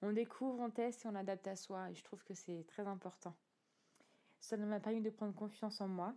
On 0.00 0.10
découvre, 0.10 0.58
on 0.58 0.70
teste 0.70 1.04
et 1.04 1.08
on 1.08 1.14
adapte 1.14 1.46
à 1.48 1.54
soi 1.54 1.92
je 1.92 2.02
trouve 2.02 2.24
que 2.24 2.32
c'est 2.32 2.64
très 2.66 2.86
important. 2.86 3.36
Cela 4.40 4.64
m'a 4.64 4.80
permis 4.80 5.02
de 5.02 5.10
prendre 5.10 5.34
confiance 5.34 5.82
en 5.82 5.88
moi, 5.88 6.14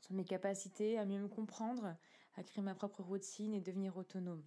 sur 0.00 0.14
mes 0.14 0.24
capacités 0.24 0.96
à 0.96 1.04
mieux 1.04 1.20
me 1.20 1.28
comprendre, 1.28 1.94
à 2.36 2.42
créer 2.42 2.64
ma 2.64 2.74
propre 2.74 3.02
routine 3.02 3.52
et 3.52 3.60
devenir 3.60 3.94
autonome. 3.98 4.42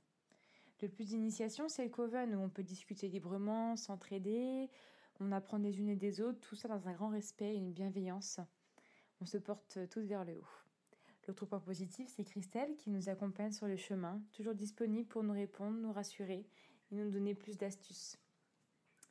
Le 0.82 0.90
plus 0.90 1.10
d'initiation, 1.10 1.70
c'est 1.70 1.84
le 1.84 1.92
coven 1.92 2.34
où 2.34 2.40
on 2.40 2.50
peut 2.50 2.64
discuter 2.64 3.10
librement, 3.10 3.76
s'entraider, 3.76 4.72
on 5.20 5.32
apprend 5.32 5.60
des 5.60 5.80
unes 5.80 5.90
et 5.90 5.96
des 5.96 6.22
autres, 6.22 6.40
tout 6.40 6.56
ça 6.56 6.68
dans 6.68 6.88
un 6.88 6.94
grand 6.94 7.10
respect 7.10 7.54
et 7.54 7.58
une 7.58 7.74
bienveillance. 7.74 8.40
On 9.22 9.26
se 9.26 9.38
porte 9.38 9.80
tous 9.90 10.02
vers 10.02 10.24
le 10.24 10.38
haut. 10.38 10.48
L'autre 11.28 11.46
point 11.46 11.60
positif, 11.60 12.10
c'est 12.16 12.24
Christelle 12.24 12.76
qui 12.78 12.90
nous 12.90 13.10
accompagne 13.10 13.52
sur 13.52 13.68
le 13.68 13.76
chemin, 13.76 14.22
toujours 14.32 14.56
disponible 14.56 15.08
pour 15.08 15.24
nous 15.24 15.34
répondre, 15.34 15.78
nous 15.78 15.94
rassurer 15.94 16.48
et 16.92 16.96
nous 16.96 17.12
donner 17.12 17.36
plus 17.36 17.58
d'astuces. 17.58 18.18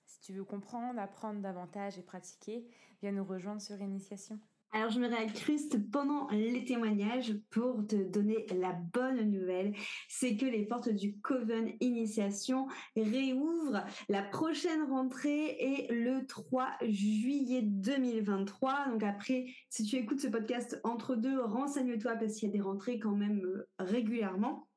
Si 0.05 0.19
tu 0.21 0.33
veux 0.33 0.45
comprendre, 0.45 0.99
apprendre 0.99 1.41
davantage 1.41 1.99
et 1.99 2.03
pratiquer, 2.03 2.67
viens 3.03 3.13
nous 3.13 3.25
rejoindre 3.25 3.61
sur 3.61 3.81
Initiation. 3.81 4.41
Alors 4.73 4.91
je 4.91 5.01
me 5.01 5.09
réaccruste 5.09 5.91
pendant 5.91 6.29
les 6.29 6.63
témoignages 6.65 7.33
pour 7.51 7.87
te 7.87 7.97
donner 7.97 8.45
la 8.55 8.73
bonne 8.93 9.31
nouvelle, 9.31 9.75
c'est 10.09 10.37
que 10.37 10.45
les 10.45 10.67
portes 10.67 10.91
du 10.91 11.17
Coven 11.21 11.73
Initiation 11.81 12.67
réouvrent. 12.95 13.83
La 14.11 14.23
prochaine 14.23 14.83
rentrée 14.91 15.57
est 15.59 15.91
le 15.91 16.27
3 16.27 16.69
juillet 16.83 17.63
2023. 17.63 18.89
Donc 18.91 19.03
après, 19.03 19.47
si 19.71 19.85
tu 19.85 19.97
écoutes 19.97 20.21
ce 20.21 20.29
podcast 20.29 20.79
entre 20.85 21.17
deux, 21.17 21.41
renseigne-toi 21.41 22.17
parce 22.17 22.35
qu'il 22.35 22.49
y 22.49 22.51
a 22.51 22.55
des 22.55 22.61
rentrées 22.61 22.99
quand 22.99 23.17
même 23.17 23.41
euh, 23.47 23.67
régulièrement. 23.79 24.68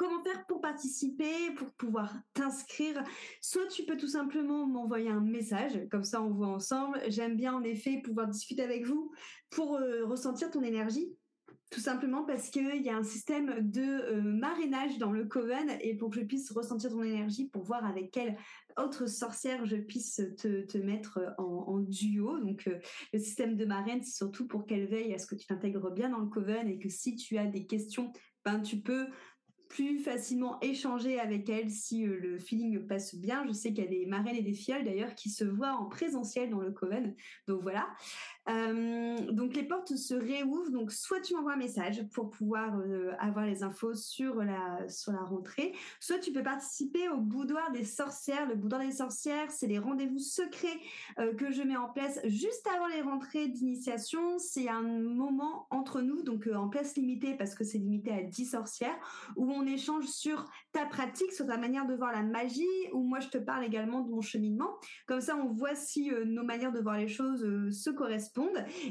Comment 0.00 0.22
faire 0.22 0.46
pour 0.46 0.62
participer, 0.62 1.50
pour 1.58 1.70
pouvoir 1.72 2.10
t'inscrire 2.32 3.04
Soit 3.42 3.66
tu 3.66 3.84
peux 3.84 3.98
tout 3.98 4.08
simplement 4.08 4.66
m'envoyer 4.66 5.10
un 5.10 5.20
message, 5.20 5.78
comme 5.90 6.04
ça 6.04 6.22
on 6.22 6.30
voit 6.30 6.48
ensemble. 6.48 6.98
J'aime 7.08 7.36
bien 7.36 7.52
en 7.52 7.62
effet 7.62 8.00
pouvoir 8.02 8.26
discuter 8.26 8.62
avec 8.62 8.86
vous 8.86 9.12
pour 9.50 9.76
euh, 9.76 10.06
ressentir 10.06 10.50
ton 10.50 10.62
énergie. 10.62 11.14
Tout 11.70 11.80
simplement 11.80 12.24
parce 12.24 12.48
qu'il 12.48 12.82
y 12.82 12.88
a 12.88 12.96
un 12.96 13.02
système 13.02 13.58
de 13.60 13.82
euh, 13.82 14.22
marrainage 14.22 14.96
dans 14.96 15.12
le 15.12 15.26
Coven 15.26 15.70
et 15.82 15.94
pour 15.94 16.08
que 16.08 16.16
je 16.16 16.24
puisse 16.24 16.50
ressentir 16.50 16.88
ton 16.88 17.02
énergie, 17.02 17.50
pour 17.50 17.64
voir 17.64 17.84
avec 17.84 18.10
quelle 18.10 18.38
autre 18.78 19.06
sorcière 19.06 19.66
je 19.66 19.76
puisse 19.76 20.22
te, 20.38 20.78
mettre 20.78 21.20
en, 21.36 21.78
duo. 21.78 22.40
Donc 22.40 22.66
euh, 22.68 22.78
le 23.12 23.18
système 23.18 23.54
de 23.54 23.66
marraine, 23.66 24.02
c'est 24.02 24.16
surtout 24.16 24.48
pour 24.48 24.64
qu'elle 24.64 24.86
veille 24.86 25.12
à 25.12 25.18
ce 25.18 25.26
que 25.26 25.34
tu 25.34 25.46
t'intègres 25.46 25.90
bien 25.92 26.08
dans 26.08 26.20
le 26.20 26.28
Coven 26.28 26.68
et 26.68 26.78
que 26.78 26.88
si 26.88 27.16
tu 27.16 27.36
as 27.36 27.46
des 27.46 27.66
questions, 27.66 28.14
ben, 28.44 28.60
tu 28.60 28.78
peux 28.80 29.06
plus 29.70 30.00
facilement 30.00 30.58
échanger 30.60 31.18
avec 31.20 31.48
elle 31.48 31.70
si 31.70 32.04
euh, 32.04 32.18
le 32.18 32.38
feeling 32.38 32.86
passe 32.86 33.14
bien. 33.14 33.46
Je 33.46 33.52
sais 33.52 33.72
qu'il 33.72 33.84
y 33.84 33.86
a 33.86 33.90
des 33.90 34.04
marraines 34.04 34.36
et 34.36 34.42
des 34.42 34.52
fioles 34.52 34.84
d'ailleurs 34.84 35.14
qui 35.14 35.30
se 35.30 35.44
voient 35.44 35.74
en 35.74 35.86
présentiel 35.86 36.50
dans 36.50 36.60
le 36.60 36.72
Coven. 36.72 37.14
Donc 37.46 37.62
voilà. 37.62 37.88
Euh, 38.50 39.32
donc 39.32 39.54
les 39.54 39.62
portes 39.62 39.96
se 39.96 40.14
réouvrent. 40.14 40.70
Donc 40.70 40.92
soit 40.92 41.20
tu 41.20 41.34
m'envoies 41.34 41.54
un 41.54 41.56
message 41.56 42.06
pour 42.12 42.30
pouvoir 42.30 42.78
euh, 42.78 43.12
avoir 43.18 43.46
les 43.46 43.62
infos 43.62 43.94
sur 43.94 44.36
la 44.42 44.88
sur 44.88 45.12
la 45.12 45.20
rentrée, 45.20 45.72
soit 46.00 46.18
tu 46.18 46.32
peux 46.32 46.42
participer 46.42 47.08
au 47.08 47.18
boudoir 47.18 47.70
des 47.72 47.84
sorcières. 47.84 48.48
Le 48.48 48.54
boudoir 48.54 48.80
des 48.80 48.92
sorcières, 48.92 49.50
c'est 49.50 49.66
les 49.66 49.78
rendez-vous 49.78 50.18
secrets 50.18 50.68
que 51.38 51.50
je 51.50 51.62
mets 51.62 51.76
en 51.76 51.88
place 51.88 52.20
juste 52.24 52.66
avant 52.74 52.86
les 52.88 53.02
rentrées 53.02 53.48
d'initiation. 53.48 54.38
C'est 54.38 54.68
un 54.68 54.82
moment 54.82 55.66
entre 55.70 56.00
nous, 56.00 56.22
donc 56.22 56.48
en 56.54 56.68
place 56.68 56.96
limitée 56.96 57.34
parce 57.34 57.54
que 57.54 57.64
c'est 57.64 57.78
limité 57.78 58.12
à 58.12 58.22
10 58.22 58.46
sorcières, 58.46 58.98
où 59.36 59.50
on 59.50 59.66
échange 59.66 60.06
sur 60.06 60.48
ta 60.72 60.86
pratique, 60.86 61.32
sur 61.32 61.46
ta 61.46 61.56
manière 61.56 61.86
de 61.86 61.94
voir 61.94 62.12
la 62.12 62.22
magie, 62.22 62.66
ou 62.92 63.02
moi 63.02 63.20
je 63.20 63.28
te 63.28 63.38
parle 63.38 63.64
également 63.64 64.00
de 64.00 64.10
mon 64.10 64.20
cheminement. 64.20 64.76
Comme 65.06 65.20
ça, 65.20 65.36
on 65.36 65.52
voit 65.52 65.74
si 65.74 66.12
euh, 66.12 66.24
nos 66.24 66.44
manières 66.44 66.72
de 66.72 66.80
voir 66.80 66.96
les 66.96 67.08
choses 67.08 67.44
euh, 67.44 67.70
se 67.70 67.90
correspondent. 67.90 68.39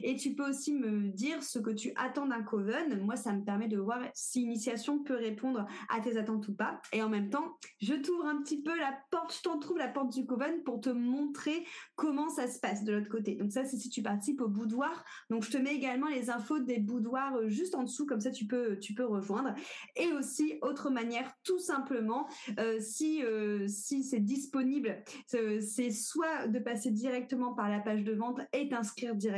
Et 0.03 0.15
tu 0.15 0.33
peux 0.33 0.49
aussi 0.49 0.73
me 0.73 1.09
dire 1.09 1.43
ce 1.43 1.59
que 1.59 1.71
tu 1.71 1.91
attends 1.95 2.27
d'un 2.27 2.43
coven. 2.43 2.99
Moi, 3.01 3.15
ça 3.15 3.33
me 3.33 3.43
permet 3.43 3.67
de 3.67 3.77
voir 3.77 3.99
si 4.13 4.39
l'initiation 4.39 4.99
peut 4.99 5.15
répondre 5.15 5.65
à 5.89 5.99
tes 5.99 6.17
attentes 6.17 6.47
ou 6.47 6.53
pas. 6.53 6.81
Et 6.93 7.01
en 7.01 7.09
même 7.09 7.29
temps, 7.29 7.57
je 7.81 7.93
t'ouvre 7.93 8.25
un 8.25 8.41
petit 8.41 8.61
peu 8.61 8.77
la 8.77 8.97
porte, 9.11 9.35
je 9.35 9.41
t'en 9.41 9.59
trouve 9.59 9.77
la 9.77 9.87
porte 9.87 10.13
du 10.13 10.25
coven 10.25 10.63
pour 10.63 10.81
te 10.81 10.89
montrer 10.89 11.65
comment 11.95 12.29
ça 12.29 12.47
se 12.47 12.59
passe 12.59 12.83
de 12.83 12.93
l'autre 12.93 13.09
côté. 13.09 13.35
Donc 13.35 13.51
ça, 13.51 13.65
c'est 13.65 13.77
si 13.77 13.89
tu 13.89 14.01
participes 14.01 14.41
au 14.41 14.47
boudoir. 14.47 15.03
Donc 15.29 15.43
je 15.43 15.51
te 15.51 15.57
mets 15.57 15.75
également 15.75 16.07
les 16.07 16.29
infos 16.29 16.59
des 16.59 16.79
boudoirs 16.79 17.35
euh, 17.35 17.49
juste 17.49 17.75
en 17.75 17.83
dessous, 17.83 18.05
comme 18.05 18.21
ça 18.21 18.31
tu 18.31 18.45
peux, 18.45 18.79
tu 18.79 18.93
peux 18.93 19.05
rejoindre. 19.05 19.53
Et 19.95 20.11
aussi 20.13 20.59
autre 20.61 20.89
manière, 20.89 21.33
tout 21.43 21.59
simplement, 21.59 22.27
euh, 22.59 22.79
si, 22.79 23.23
euh, 23.23 23.67
si 23.67 24.03
c'est 24.03 24.19
disponible, 24.19 25.03
c'est 25.25 25.91
soit 25.91 26.47
de 26.47 26.59
passer 26.59 26.91
directement 26.91 27.53
par 27.53 27.69
la 27.69 27.79
page 27.79 28.03
de 28.03 28.13
vente 28.13 28.39
et 28.53 28.69
t'inscrire 28.69 29.15
directement 29.15 29.28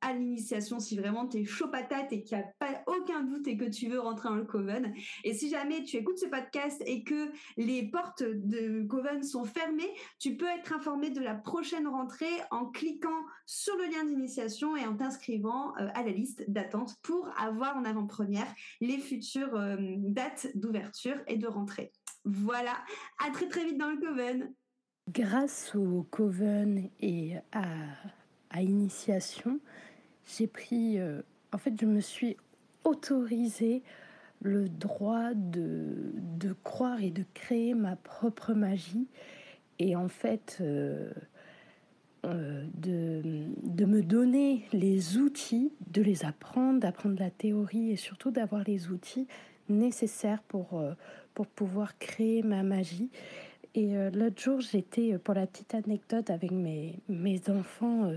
à 0.00 0.12
l'initiation 0.12 0.78
si 0.78 0.96
vraiment 0.96 1.26
tu 1.26 1.38
es 1.38 1.44
chaud 1.44 1.68
patate 1.68 2.12
et 2.12 2.22
qu'il 2.22 2.36
n'y 2.36 2.44
a 2.44 2.46
pas 2.58 2.82
aucun 2.86 3.22
doute 3.24 3.46
et 3.48 3.56
que 3.56 3.64
tu 3.64 3.88
veux 3.88 3.98
rentrer 3.98 4.28
dans 4.28 4.36
le 4.36 4.44
Coven. 4.44 4.94
Et 5.24 5.34
si 5.34 5.48
jamais 5.50 5.82
tu 5.82 5.96
écoutes 5.96 6.18
ce 6.18 6.26
podcast 6.26 6.82
et 6.86 7.02
que 7.02 7.30
les 7.56 7.90
portes 7.90 8.22
de 8.22 8.86
Coven 8.86 9.22
sont 9.22 9.44
fermées, 9.44 9.90
tu 10.18 10.36
peux 10.36 10.46
être 10.46 10.72
informé 10.72 11.10
de 11.10 11.20
la 11.20 11.34
prochaine 11.34 11.88
rentrée 11.88 12.26
en 12.50 12.66
cliquant 12.66 13.24
sur 13.46 13.76
le 13.76 13.84
lien 13.84 14.04
d'initiation 14.04 14.76
et 14.76 14.86
en 14.86 14.96
t'inscrivant 14.96 15.76
euh, 15.78 15.88
à 15.94 16.02
la 16.02 16.10
liste 16.10 16.44
d'attente 16.48 16.94
pour 17.02 17.28
avoir 17.38 17.76
en 17.76 17.84
avant-première 17.84 18.46
les 18.80 18.98
futures 18.98 19.56
euh, 19.56 19.76
dates 19.98 20.48
d'ouverture 20.54 21.16
et 21.26 21.36
de 21.36 21.46
rentrée. 21.46 21.92
Voilà, 22.24 22.76
à 23.26 23.30
très 23.30 23.48
très 23.48 23.64
vite 23.64 23.78
dans 23.78 23.90
le 23.90 23.98
Coven. 23.98 24.52
Grâce 25.08 25.74
au 25.76 26.02
Coven 26.10 26.90
et 26.98 27.36
à, 27.52 27.62
à 28.56 28.62
Initiation, 28.62 29.60
j'ai 30.26 30.46
pris, 30.46 30.98
euh, 30.98 31.20
en 31.52 31.58
fait, 31.58 31.74
je 31.78 31.86
me 31.86 32.00
suis 32.00 32.36
autorisé 32.84 33.82
le 34.40 34.68
droit 34.68 35.34
de, 35.34 36.12
de, 36.14 36.54
croire 36.64 37.02
et 37.02 37.10
de 37.10 37.24
créer 37.34 37.74
ma 37.74 37.96
propre 37.96 38.54
magie 38.54 39.08
et 39.78 39.96
en 39.96 40.08
fait 40.08 40.58
euh, 40.60 41.10
euh, 42.24 42.64
de, 42.74 43.22
de, 43.62 43.84
me 43.86 44.02
donner 44.02 44.66
les 44.72 45.16
outils, 45.16 45.72
de 45.90 46.02
les 46.02 46.24
apprendre, 46.24 46.80
d'apprendre 46.80 47.18
la 47.18 47.30
théorie 47.30 47.90
et 47.90 47.96
surtout 47.96 48.30
d'avoir 48.30 48.62
les 48.64 48.88
outils 48.88 49.26
nécessaires 49.68 50.42
pour, 50.42 50.82
pour 51.34 51.46
pouvoir 51.46 51.98
créer 51.98 52.42
ma 52.42 52.62
magie. 52.62 53.10
Et 53.76 53.92
l'autre 54.14 54.40
jour, 54.40 54.60
j'étais, 54.60 55.18
pour 55.18 55.34
la 55.34 55.46
petite 55.46 55.74
anecdote, 55.74 56.30
avec 56.30 56.50
mes, 56.50 56.94
mes 57.08 57.40
enfants 57.50 58.10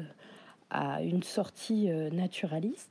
à 0.70 1.02
une 1.02 1.24
sortie 1.24 1.90
euh, 1.90 2.10
naturaliste. 2.10 2.90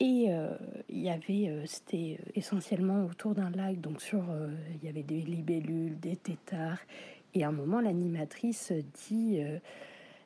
Et 0.00 0.26
euh, 0.28 0.54
il 0.88 1.00
y 1.00 1.10
avait, 1.10 1.48
euh, 1.48 1.66
c'était 1.66 2.18
essentiellement 2.34 3.04
autour 3.04 3.34
d'un 3.34 3.50
lac, 3.50 3.80
donc 3.80 4.00
sur, 4.00 4.24
il 4.74 4.84
y 4.84 4.88
avait 4.88 5.02
des 5.02 5.20
libellules, 5.20 5.98
des 5.98 6.16
têtards. 6.16 6.78
Et 7.34 7.44
à 7.44 7.48
un 7.48 7.52
moment, 7.52 7.80
l'animatrice 7.80 8.72
dit, 9.06 9.40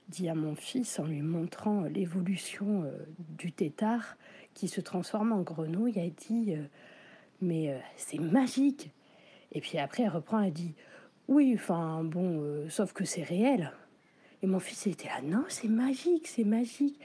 dit 0.08 0.28
à 0.28 0.34
mon 0.34 0.54
fils, 0.54 1.00
en 1.00 1.06
lui 1.06 1.20
montrant 1.20 1.82
l'évolution 1.82 2.84
du 3.18 3.50
tétard 3.50 4.16
qui 4.54 4.68
se 4.68 4.80
transforme 4.80 5.32
en 5.32 5.40
grenouille, 5.40 5.94
elle 5.96 6.12
dit 6.12 6.54
mais 7.40 7.76
c'est 7.96 8.20
magique. 8.20 8.90
Et 9.50 9.60
puis 9.60 9.78
après, 9.78 10.04
elle 10.04 10.10
reprend, 10.10 10.40
elle 10.40 10.52
dit, 10.52 10.74
oui, 11.28 11.52
enfin 11.54 12.04
bon, 12.04 12.68
sauf 12.68 12.92
que 12.92 13.04
c'est 13.04 13.22
réel. 13.22 13.72
Et 14.42 14.46
mon 14.46 14.58
fils 14.58 14.86
était 14.86 15.08
là, 15.08 15.22
non, 15.22 15.44
c'est 15.48 15.68
magique, 15.68 16.26
c'est 16.26 16.44
magique. 16.44 16.98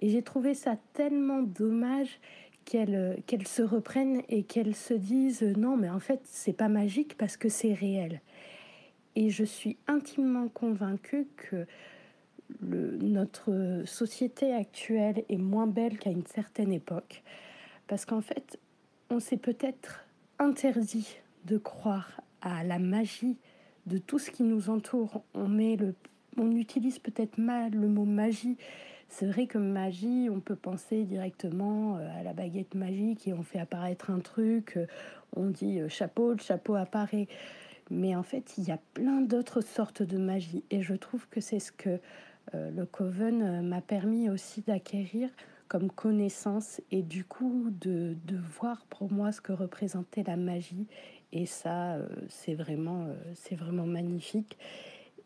Et 0.00 0.10
j'ai 0.10 0.22
trouvé 0.22 0.54
ça 0.54 0.76
tellement 0.92 1.42
dommage 1.42 2.20
qu'elle 2.64 3.46
se 3.46 3.62
reprennent 3.62 4.22
et 4.28 4.42
qu'elles 4.42 4.74
se 4.74 4.94
disent 4.94 5.42
non, 5.42 5.76
mais 5.76 5.88
en 5.88 6.00
fait, 6.00 6.20
c'est 6.24 6.52
pas 6.52 6.68
magique 6.68 7.16
parce 7.16 7.36
que 7.36 7.48
c'est 7.48 7.72
réel. 7.72 8.20
Et 9.16 9.30
je 9.30 9.44
suis 9.44 9.76
intimement 9.86 10.48
convaincue 10.48 11.26
que 11.36 11.66
notre 12.60 13.82
société 13.86 14.52
actuelle 14.52 15.24
est 15.28 15.38
moins 15.38 15.66
belle 15.66 15.98
qu'à 15.98 16.10
une 16.10 16.26
certaine 16.26 16.72
époque. 16.72 17.22
Parce 17.86 18.04
qu'en 18.04 18.20
fait, 18.20 18.58
on 19.10 19.20
s'est 19.20 19.36
peut-être 19.36 20.04
interdit 20.38 21.18
de 21.44 21.58
croire 21.58 22.20
à 22.40 22.64
la 22.64 22.78
magie 22.78 23.36
de 23.86 23.98
tout 23.98 24.18
ce 24.18 24.30
qui 24.30 24.42
nous 24.42 24.70
entoure. 24.70 25.22
On, 25.34 25.48
met 25.48 25.76
le, 25.76 25.94
on 26.36 26.50
utilise 26.52 26.98
peut-être 26.98 27.38
mal 27.38 27.72
le 27.72 27.88
mot 27.88 28.04
magie. 28.04 28.56
C'est 29.08 29.26
vrai 29.26 29.46
que 29.46 29.58
magie, 29.58 30.28
on 30.30 30.40
peut 30.40 30.56
penser 30.56 31.04
directement 31.04 31.96
euh, 31.96 32.20
à 32.20 32.22
la 32.22 32.32
baguette 32.32 32.74
magique 32.74 33.28
et 33.28 33.32
on 33.32 33.42
fait 33.42 33.60
apparaître 33.60 34.10
un 34.10 34.20
truc, 34.20 34.76
euh, 34.76 34.86
on 35.36 35.46
dit 35.46 35.80
euh, 35.80 35.88
chapeau, 35.88 36.32
le 36.32 36.38
chapeau 36.38 36.74
apparaît. 36.74 37.28
Mais 37.90 38.16
en 38.16 38.22
fait, 38.22 38.54
il 38.56 38.64
y 38.64 38.72
a 38.72 38.78
plein 38.94 39.20
d'autres 39.20 39.60
sortes 39.60 40.02
de 40.02 40.18
magie. 40.18 40.64
Et 40.70 40.82
je 40.82 40.94
trouve 40.94 41.28
que 41.28 41.40
c'est 41.40 41.60
ce 41.60 41.70
que 41.70 42.00
le 42.52 42.84
Coven 42.84 43.66
m'a 43.66 43.80
permis 43.80 44.30
aussi 44.30 44.60
d'acquérir 44.60 45.30
comme 45.68 45.90
connaissance 45.90 46.80
et 46.90 47.02
du 47.02 47.24
coup 47.24 47.68
de, 47.70 48.16
de, 48.26 48.36
voir 48.36 48.84
pour 48.86 49.10
moi 49.10 49.32
ce 49.32 49.40
que 49.40 49.52
représentait 49.52 50.22
la 50.22 50.36
magie. 50.36 50.86
Et 51.34 51.46
ça, 51.46 51.94
euh, 51.94 52.06
c'est 52.28 52.54
vraiment, 52.54 53.08
c'est 53.34 53.56
vraiment 53.56 53.86
magnifique. 53.86 54.56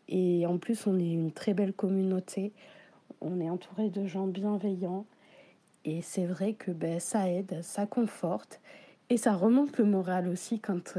Et 0.09 0.45
en 0.47 0.57
plus, 0.57 0.87
on 0.87 0.99
est 0.99 1.11
une 1.11 1.31
très 1.31 1.53
belle 1.53 1.71
communauté. 1.71 2.51
On 3.21 3.39
est 3.39 3.49
entouré 3.49 3.89
de 3.89 4.05
gens 4.07 4.25
bienveillants. 4.25 5.05
Et 5.85 6.01
c'est 6.01 6.25
vrai 6.25 6.53
que 6.53 6.71
ben, 6.71 6.99
ça 6.99 7.29
aide, 7.29 7.59
ça 7.61 7.85
conforte. 7.85 8.59
Et 9.11 9.17
ça 9.17 9.35
remonte 9.35 9.77
le 9.77 9.85
moral 9.85 10.27
aussi 10.27 10.59
quand 10.59 10.97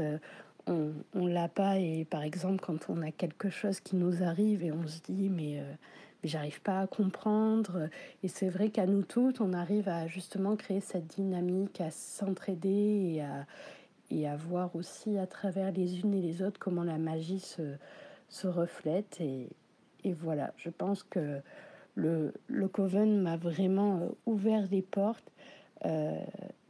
on, 0.67 0.93
on 1.13 1.27
l'a 1.27 1.49
pas. 1.49 1.77
Et 1.77 2.05
par 2.05 2.23
exemple, 2.23 2.63
quand 2.65 2.89
on 2.89 3.01
a 3.01 3.11
quelque 3.11 3.49
chose 3.49 3.81
qui 3.81 3.97
nous 3.97 4.23
arrive 4.23 4.63
et 4.63 4.71
on 4.71 4.87
se 4.87 5.01
dit, 5.01 5.29
mais, 5.29 5.59
euh, 5.59 5.73
mais 6.23 6.29
j'arrive 6.29 6.61
pas 6.61 6.79
à 6.79 6.87
comprendre. 6.87 7.89
Et 8.23 8.29
c'est 8.29 8.49
vrai 8.49 8.69
qu'à 8.69 8.85
nous 8.85 9.03
toutes, 9.03 9.41
on 9.41 9.51
arrive 9.51 9.89
à 9.89 10.07
justement 10.07 10.55
créer 10.55 10.79
cette 10.79 11.07
dynamique, 11.07 11.81
à 11.81 11.91
s'entraider 11.91 13.15
et 13.15 13.21
à, 13.21 13.45
et 14.11 14.27
à 14.27 14.35
voir 14.35 14.75
aussi 14.75 15.17
à 15.17 15.27
travers 15.27 15.71
les 15.71 15.99
unes 16.01 16.13
et 16.13 16.21
les 16.21 16.41
autres 16.41 16.59
comment 16.59 16.83
la 16.83 16.97
magie 16.97 17.39
se, 17.39 17.75
se 18.29 18.47
reflète. 18.47 19.17
Et, 19.19 19.49
et 20.03 20.13
voilà, 20.13 20.53
je 20.57 20.69
pense 20.69 21.03
que 21.03 21.39
le, 21.95 22.33
le 22.47 22.67
Coven 22.67 23.21
m'a 23.21 23.37
vraiment 23.37 23.97
euh, 23.97 24.09
ouvert 24.25 24.67
les 24.71 24.81
portes. 24.81 25.31
Euh, 25.85 26.19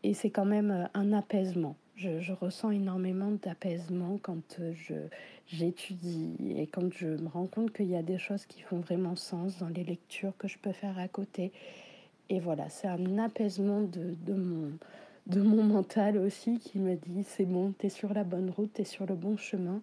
et 0.04 0.14
c'est 0.14 0.30
quand 0.30 0.46
même 0.46 0.90
un 0.94 1.14
apaisement. 1.14 1.76
Je, 1.96 2.32
ressens 2.34 2.72
énormément 2.72 3.30
d'apaisement 3.30 4.18
quand 4.24 4.60
euh, 4.60 4.74
je, 4.74 4.96
j'étudie 5.46 6.36
et 6.58 6.66
quand 6.66 6.92
je 6.94 7.10
me 7.10 7.28
rends 7.28 7.46
compte 7.46 7.74
qu'il 7.74 7.88
y 7.88 7.96
a 7.96 8.02
des 8.02 8.18
choses 8.18 8.48
qui 8.48 8.62
font 8.62 8.80
vraiment 8.80 9.16
sens 9.16 9.60
dans 9.60 9.68
les 9.68 9.84
lectures 9.84 10.34
que 10.40 10.48
je 10.48 10.58
peux 10.58 10.72
faire 10.72 10.98
à 10.98 11.08
côté. 11.08 11.52
Et 12.30 12.40
voilà, 12.40 12.70
c'est 12.70 12.88
un 12.88 13.20
apaisement 13.20 13.82
de, 13.82 14.16
de, 14.26 14.34
mon, 14.34 14.72
de 15.28 15.42
mon 15.42 15.64
mental 15.64 16.18
aussi 16.18 16.60
qui 16.60 16.80
me 16.80 16.96
dit 16.96 17.24
c'est 17.24 17.46
bon, 17.46 17.74
tu 17.78 17.88
es 17.88 17.90
sur 17.90 18.14
la 18.14 18.24
bonne 18.24 18.50
route, 18.50 18.74
tu 18.74 18.82
es 18.82 18.86
sur 18.86 19.06
le 19.06 19.16
bon 19.16 19.38
chemin, 19.38 19.82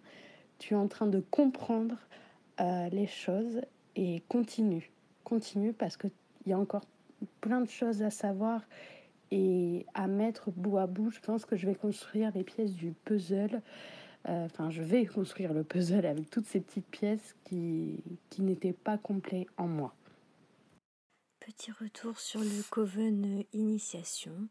tu 0.59 0.75
es 0.75 0.77
en 0.77 0.89
train 0.89 1.07
de 1.07 1.21
comprendre 1.31 1.97
euh, 2.61 2.89
les 2.91 3.07
choses 3.07 3.61
et 3.97 4.23
continue, 4.29 4.91
continue 5.25 5.73
parce 5.73 5.97
qu'il 5.97 6.11
y 6.47 6.53
a 6.53 6.59
encore 6.59 6.85
plein 7.41 7.61
de 7.61 7.69
choses 7.69 8.03
à 8.03 8.11
savoir 8.11 8.63
et 9.31 9.87
à 9.95 10.07
mettre 10.07 10.51
bout 10.51 10.79
à 10.79 10.87
bout. 10.87 11.11
Je 11.11 11.21
pense 11.21 11.45
que 11.45 11.57
je 11.57 11.67
vais 11.67 11.75
construire 11.75 12.33
les 12.35 12.45
pièces 12.45 12.75
du 12.75 12.93
puzzle. 13.05 13.63
Euh, 14.29 14.47
enfin, 14.47 14.71
je 14.71 14.83
vais 14.83 15.07
construire 15.07 15.53
le 15.53 15.63
puzzle 15.65 16.07
avec 16.07 16.31
toutes 16.31 16.47
ces 16.47 16.61
petites 16.61 16.87
pièces 16.87 17.35
qui, 17.45 18.03
qui 18.31 18.43
n'étaient 18.43 18.73
pas 18.73 18.99
complètes 18.99 19.49
en 19.57 19.69
moi. 19.69 19.95
Petit 21.41 21.71
retour 21.71 22.19
sur 22.19 22.41
le 22.41 22.63
Coven 22.71 23.45
Initiation. 23.53 24.49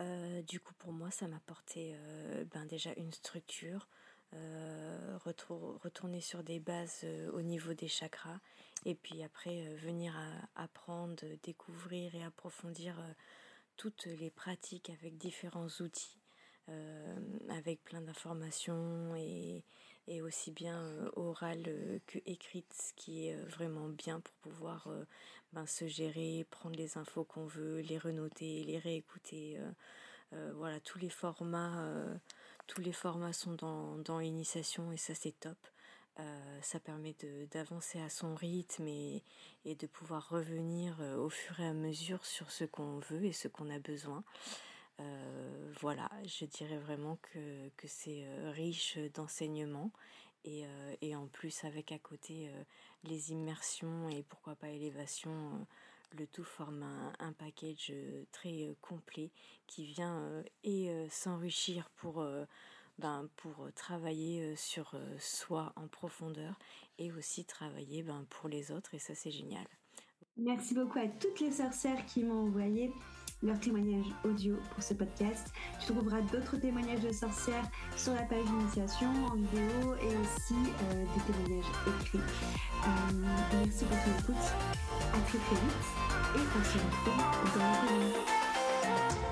Euh, 0.00 0.42
du 0.42 0.60
coup, 0.60 0.74
pour 0.74 0.92
moi, 0.92 1.10
ça 1.10 1.28
m'a 1.28 1.36
apporté 1.36 1.94
euh, 1.94 2.44
ben 2.52 2.64
déjà 2.66 2.90
une 2.96 3.12
structure, 3.12 3.88
euh, 4.34 5.18
retour, 5.24 5.78
retourner 5.82 6.20
sur 6.20 6.42
des 6.42 6.60
bases 6.60 7.04
au 7.32 7.42
niveau 7.42 7.74
des 7.74 7.88
chakras, 7.88 8.38
et 8.84 8.94
puis 8.94 9.22
après 9.22 9.74
venir 9.76 10.14
apprendre, 10.56 11.22
découvrir 11.42 12.14
et 12.14 12.24
approfondir 12.24 12.96
toutes 13.76 14.06
les 14.06 14.30
pratiques 14.30 14.90
avec 14.90 15.18
différents 15.18 15.68
outils, 15.80 16.18
avec 17.50 17.82
plein 17.84 18.00
d'informations 18.00 19.14
et, 19.16 19.64
et, 20.08 20.22
aussi 20.22 20.50
bien 20.50 20.82
euh, 20.82 21.10
orales 21.16 21.64
euh, 21.66 21.98
que 22.06 22.18
écrites, 22.26 22.72
ce 22.72 22.92
qui 22.94 23.28
est 23.28 23.36
vraiment 23.46 23.88
bien 23.88 24.20
pour 24.20 24.34
pouvoir 24.36 24.88
ben, 25.52 25.66
se 25.66 25.86
gérer, 25.86 26.46
prendre 26.50 26.76
les 26.76 26.98
infos 26.98 27.24
qu'on 27.24 27.46
veut, 27.46 27.80
les 27.80 27.98
renoter, 27.98 28.64
les 28.64 28.78
réécouter. 28.78 29.58
voilà, 30.54 30.80
tous 30.80 30.98
les 30.98 31.10
formats, 31.10 31.84
tous 32.66 32.80
les 32.80 32.92
formats 32.92 33.32
sont 33.32 33.54
dans, 33.54 33.98
dans 33.98 34.20
Initiation 34.20 34.92
et 34.92 34.96
ça 34.96 35.14
c'est 35.14 35.38
top. 35.38 35.58
Euh, 36.20 36.58
ça 36.60 36.78
permet 36.78 37.16
d'avancer 37.50 37.98
à 38.00 38.10
son 38.10 38.34
rythme 38.34 38.86
et, 38.86 39.22
de 39.64 39.86
pouvoir 39.86 40.28
revenir 40.28 40.96
euh, 41.00 41.16
au 41.16 41.30
fur 41.30 41.58
et 41.60 41.66
à 41.66 41.72
mesure 41.72 42.26
sur 42.26 42.50
ce 42.50 42.64
qu'on 42.64 42.98
veut 43.10 43.24
et 43.24 43.32
ce 43.32 43.48
qu'on 43.48 43.70
a 43.70 43.78
besoin. 43.78 44.22
Euh, 45.02 45.72
voilà, 45.80 46.10
je 46.26 46.44
dirais 46.44 46.78
vraiment 46.78 47.18
que, 47.22 47.68
que 47.76 47.88
c'est 47.88 48.24
riche 48.52 48.98
d'enseignements 49.14 49.90
et, 50.44 50.64
et, 51.00 51.14
en 51.14 51.26
plus 51.26 51.64
avec 51.64 51.92
à 51.92 51.98
côté 51.98 52.50
les 53.04 53.32
immersions 53.32 54.08
et 54.08 54.22
pourquoi 54.22 54.54
pas 54.56 54.68
élévation, 54.68 55.66
le 56.18 56.26
tout 56.26 56.44
forme 56.44 56.82
un, 56.82 57.12
un 57.20 57.32
package 57.32 57.92
très 58.32 58.74
complet 58.80 59.30
qui 59.66 59.84
vient 59.84 60.42
et 60.64 60.90
s'enrichir 61.10 61.88
pour 61.90 62.24
ben, 62.98 63.28
pour 63.36 63.64
euh, 63.64 63.70
travailler 63.74 64.42
euh, 64.42 64.56
sur 64.56 64.92
euh, 64.94 65.16
soi 65.18 65.72
en 65.76 65.88
profondeur 65.88 66.58
et 66.98 67.10
aussi 67.12 67.44
travailler 67.44 68.02
ben, 68.02 68.24
pour 68.28 68.48
les 68.48 68.70
autres 68.70 68.94
et 68.94 68.98
ça 68.98 69.14
c'est 69.14 69.30
génial. 69.30 69.66
Merci 70.36 70.74
beaucoup 70.74 70.98
à 70.98 71.08
toutes 71.08 71.40
les 71.40 71.52
sorcières 71.52 72.04
qui 72.06 72.22
m'ont 72.22 72.46
envoyé 72.46 72.92
leur 73.42 73.58
témoignage 73.58 74.06
audio 74.24 74.56
pour 74.74 74.82
ce 74.82 74.94
podcast. 74.94 75.52
Tu 75.80 75.92
trouveras 75.92 76.20
d'autres 76.32 76.56
témoignages 76.56 77.00
de 77.00 77.12
sorcières 77.12 77.68
sur 77.96 78.14
la 78.14 78.22
page 78.22 78.44
d'initiation 78.44 79.08
en 79.30 79.34
vidéo 79.34 79.94
et 80.02 80.16
aussi 80.16 80.54
des 81.14 81.32
témoignages 81.32 81.70
écrits. 82.00 82.20
merci 83.52 83.84
pour 83.84 83.98
ton 83.98 84.18
écoute. 84.20 84.46
À 85.12 85.18
très 85.28 85.38
très 85.38 85.56
vite 85.56 86.02
et 86.34 86.38
on 86.38 86.64
se 86.64 86.78
retrouve 86.78 87.58
dans 87.58 87.82
le 87.94 89.31